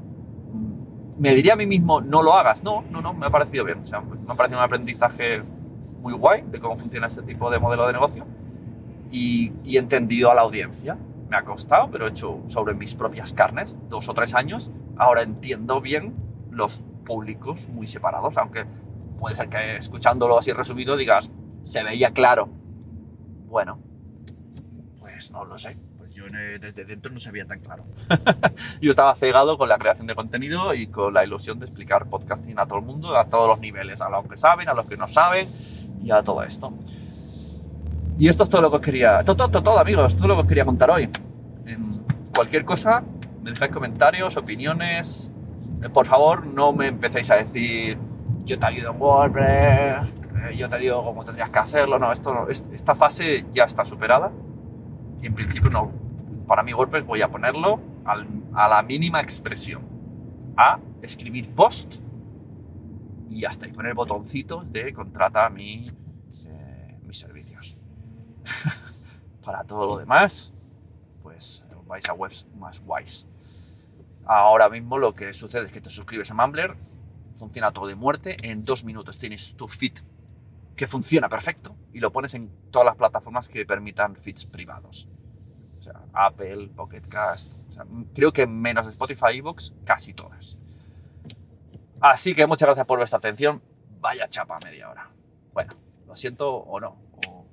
Me 1.18 1.34
diría 1.34 1.54
a 1.54 1.56
mí 1.56 1.66
mismo, 1.66 2.02
no 2.02 2.24
lo 2.24 2.34
hagas. 2.34 2.64
No, 2.64 2.84
no, 2.90 3.02
no, 3.02 3.14
me 3.14 3.28
ha 3.28 3.30
parecido 3.30 3.64
bien. 3.64 3.86
Sea, 3.86 4.02
me 4.02 4.16
ha 4.28 4.36
parecido 4.36 4.60
un 4.60 4.66
aprendizaje 4.66 5.42
muy 6.02 6.14
guay 6.14 6.44
de 6.50 6.60
cómo 6.60 6.76
funciona 6.76 7.08
este 7.08 7.22
tipo 7.22 7.50
de 7.52 7.60
modelo 7.60 7.88
de 7.88 7.94
negocio. 7.94 8.26
Y, 9.12 9.54
y 9.64 9.78
entendido 9.78 10.32
a 10.32 10.36
la 10.36 10.42
audiencia. 10.42 10.98
Me 11.30 11.38
ha 11.38 11.46
costado, 11.46 11.90
pero 11.92 12.06
he 12.06 12.10
hecho 12.10 12.42
sobre 12.48 12.74
mis 12.74 12.96
propias 12.96 13.34
carnes 13.34 13.78
dos 13.90 14.10
o 14.10 14.14
tres 14.14 14.36
años. 14.36 14.72
Ahora 14.98 15.22
entiendo 15.22 15.82
bien 15.82 16.14
los 16.52 16.84
públicos 17.06 17.70
muy 17.70 17.88
separados, 17.88 18.38
aunque 18.38 18.66
puede 19.20 19.36
ser 19.36 19.50
que 19.50 19.78
escuchándolo 19.78 20.38
así 20.38 20.52
resumido 20.52 20.98
digas, 20.98 21.32
se 21.64 21.84
veía 21.84 22.12
claro. 22.12 22.50
Bueno, 23.48 23.80
pues 25.00 25.32
no 25.32 25.46
lo 25.46 25.58
sé. 25.58 25.76
Yo 26.16 26.24
desde 26.30 26.86
dentro 26.86 27.12
no 27.12 27.20
se 27.20 27.30
veía 27.30 27.46
tan 27.46 27.60
claro. 27.60 27.84
yo 28.82 28.90
estaba 28.90 29.14
cegado 29.16 29.58
con 29.58 29.68
la 29.68 29.78
creación 29.78 30.08
de 30.08 30.16
contenido 30.16 30.74
y 30.74 30.88
con 30.88 31.14
la 31.14 31.26
ilusión 31.26 31.60
de 31.60 31.66
explicar 31.66 32.06
podcasting 32.06 32.58
a 32.58 32.66
todo 32.66 32.80
el 32.80 32.86
mundo, 32.86 33.18
a 33.18 33.26
todos 33.26 33.50
los 33.50 33.60
niveles, 33.60 34.00
a 34.00 34.08
los 34.08 34.26
que 34.26 34.38
saben, 34.38 34.70
a 34.70 34.74
los 34.74 34.86
que 34.86 34.96
no 34.96 35.10
saben 35.10 35.46
y 36.02 36.12
a 36.12 36.24
todo 36.24 36.42
esto. 36.44 36.72
Y 38.18 38.30
esto 38.30 38.46
es 38.46 38.50
todo 38.50 38.62
lo 38.62 38.70
que 38.70 38.78
os 38.78 38.82
quería, 38.82 39.26
todo, 39.26 39.50
todo, 39.50 39.62
todo, 39.62 39.78
amigos, 39.78 40.16
todo 40.16 40.30
lo 40.30 40.36
que 40.36 40.42
os 40.44 40.48
quería 40.48 40.64
contar 40.64 40.90
hoy. 40.90 41.10
En 41.66 41.92
cualquier 42.34 42.64
cosa, 42.64 43.04
me 43.44 43.52
dejáis 43.52 43.74
comentarios, 43.74 44.38
opiniones. 44.38 45.34
Eh, 45.84 45.90
Por 45.90 46.06
favor, 46.06 46.46
no 46.46 46.72
me 46.72 46.88
empecéis 46.88 47.30
a 47.32 47.36
decir, 47.36 47.98
yo 48.46 48.58
te 48.58 48.66
ayudo 48.66 48.92
en 48.92 49.02
WordPress, 49.02 50.08
eh, 50.50 50.56
yo 50.56 50.70
te 50.70 50.80
digo 50.80 51.04
cómo 51.04 51.26
tendrías 51.26 51.50
que 51.50 51.60
hacerlo. 51.60 52.00
No, 52.00 52.14
esto 52.14 52.48
esta 52.48 52.96
fase 52.96 53.46
ya 53.54 53.66
está 53.66 53.84
superada. 53.84 54.32
En 55.22 55.34
principio 55.34 55.70
no. 55.70 56.05
Para 56.48 56.64
mí 56.64 56.74
WordPress 56.74 57.06
voy 57.06 57.22
a 57.22 57.30
ponerlo 57.30 57.80
a 58.06 58.68
la 58.68 58.82
mínima 58.84 59.22
expresión. 59.22 59.84
A 60.58 60.80
escribir 61.02 61.54
post 61.54 61.96
y 63.30 63.46
hasta 63.46 63.68
y 63.68 63.74
poner 63.74 63.94
botoncitos 63.94 64.72
de 64.72 64.94
contrata 64.94 65.50
mi, 65.50 65.90
eh, 66.48 67.00
mis 67.04 67.20
servicios. 67.20 67.78
Para 69.44 69.64
todo 69.64 69.88
lo 69.88 69.98
demás, 69.98 70.54
pues 71.22 71.66
vais 71.88 72.08
a 72.10 72.14
webs 72.14 72.48
más 72.58 72.82
guays. 72.82 73.28
Ahora 74.26 74.70
mismo 74.70 74.98
lo 74.98 75.14
que 75.14 75.34
sucede 75.34 75.66
es 75.66 75.72
que 75.72 75.82
te 75.82 75.90
suscribes 75.90 76.32
a 76.32 76.34
Mumbler, 76.34 76.76
funciona 77.36 77.72
todo 77.72 77.88
de 77.88 77.96
muerte, 77.96 78.38
en 78.42 78.64
dos 78.64 78.84
minutos 78.84 79.18
tienes 79.20 79.56
tu 79.56 79.68
feed 79.68 79.94
que 80.76 80.88
funciona 80.88 81.30
perfecto 81.30 81.76
y 81.94 82.00
lo 82.00 82.12
pones 82.12 82.34
en 82.34 82.50
todas 82.72 82.86
las 82.86 82.96
plataformas 82.96 83.50
que 83.50 83.66
permitan 83.66 84.16
feeds 84.16 84.46
privados. 84.46 85.08
Apple, 86.16 86.70
Pocket 86.76 87.02
Cast, 87.08 87.78
creo 88.14 88.32
que 88.32 88.48
menos 88.48 88.88
Spotify 88.88 89.34
y 89.36 89.42
Vox, 89.42 89.74
casi 89.84 90.14
todas. 90.14 90.58
Así 92.02 92.36
que 92.36 92.48
muchas 92.48 92.68
gracias 92.68 92.88
por 92.88 93.00
vuestra 93.00 93.18
atención. 93.18 93.62
Vaya 94.00 94.28
chapa 94.28 94.60
media 94.64 94.90
hora. 94.90 95.10
Bueno, 95.54 95.74
lo 96.08 96.16
siento 96.16 96.56
o 96.56 96.80
no, 96.80 96.98
o, 97.28 97.46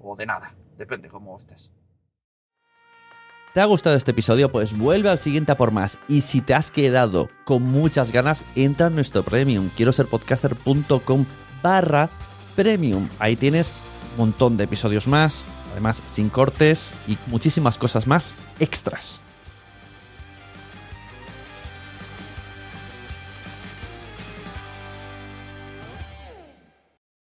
o 0.00 0.16
de 0.16 0.26
nada, 0.26 0.54
depende 0.76 1.08
cómo 1.08 1.36
estés. 1.36 1.72
¿Te 3.52 3.60
ha 3.60 3.64
gustado 3.64 3.96
este 3.96 4.12
episodio? 4.12 4.52
Pues 4.52 4.78
vuelve 4.78 5.10
al 5.10 5.18
siguiente 5.18 5.50
a 5.50 5.56
por 5.56 5.72
más. 5.72 5.98
Y 6.06 6.20
si 6.20 6.40
te 6.40 6.54
has 6.54 6.70
quedado 6.70 7.28
con 7.44 7.64
muchas 7.64 8.12
ganas, 8.12 8.44
entra 8.54 8.86
en 8.86 8.94
nuestro 8.94 9.24
premium. 9.24 9.70
Quiero 9.76 9.92
ser 9.92 10.06
podcaster.com 10.06 11.26
barra 11.60 12.10
premium. 12.54 13.08
Ahí 13.18 13.34
tienes 13.34 13.72
un 14.12 14.18
montón 14.18 14.56
de 14.56 14.64
episodios 14.64 15.08
más, 15.08 15.48
además 15.80 16.02
sin 16.06 16.28
cortes 16.28 16.94
y 17.08 17.16
muchísimas 17.26 17.78
cosas 17.78 18.06
más 18.06 18.34
extras. 18.58 19.22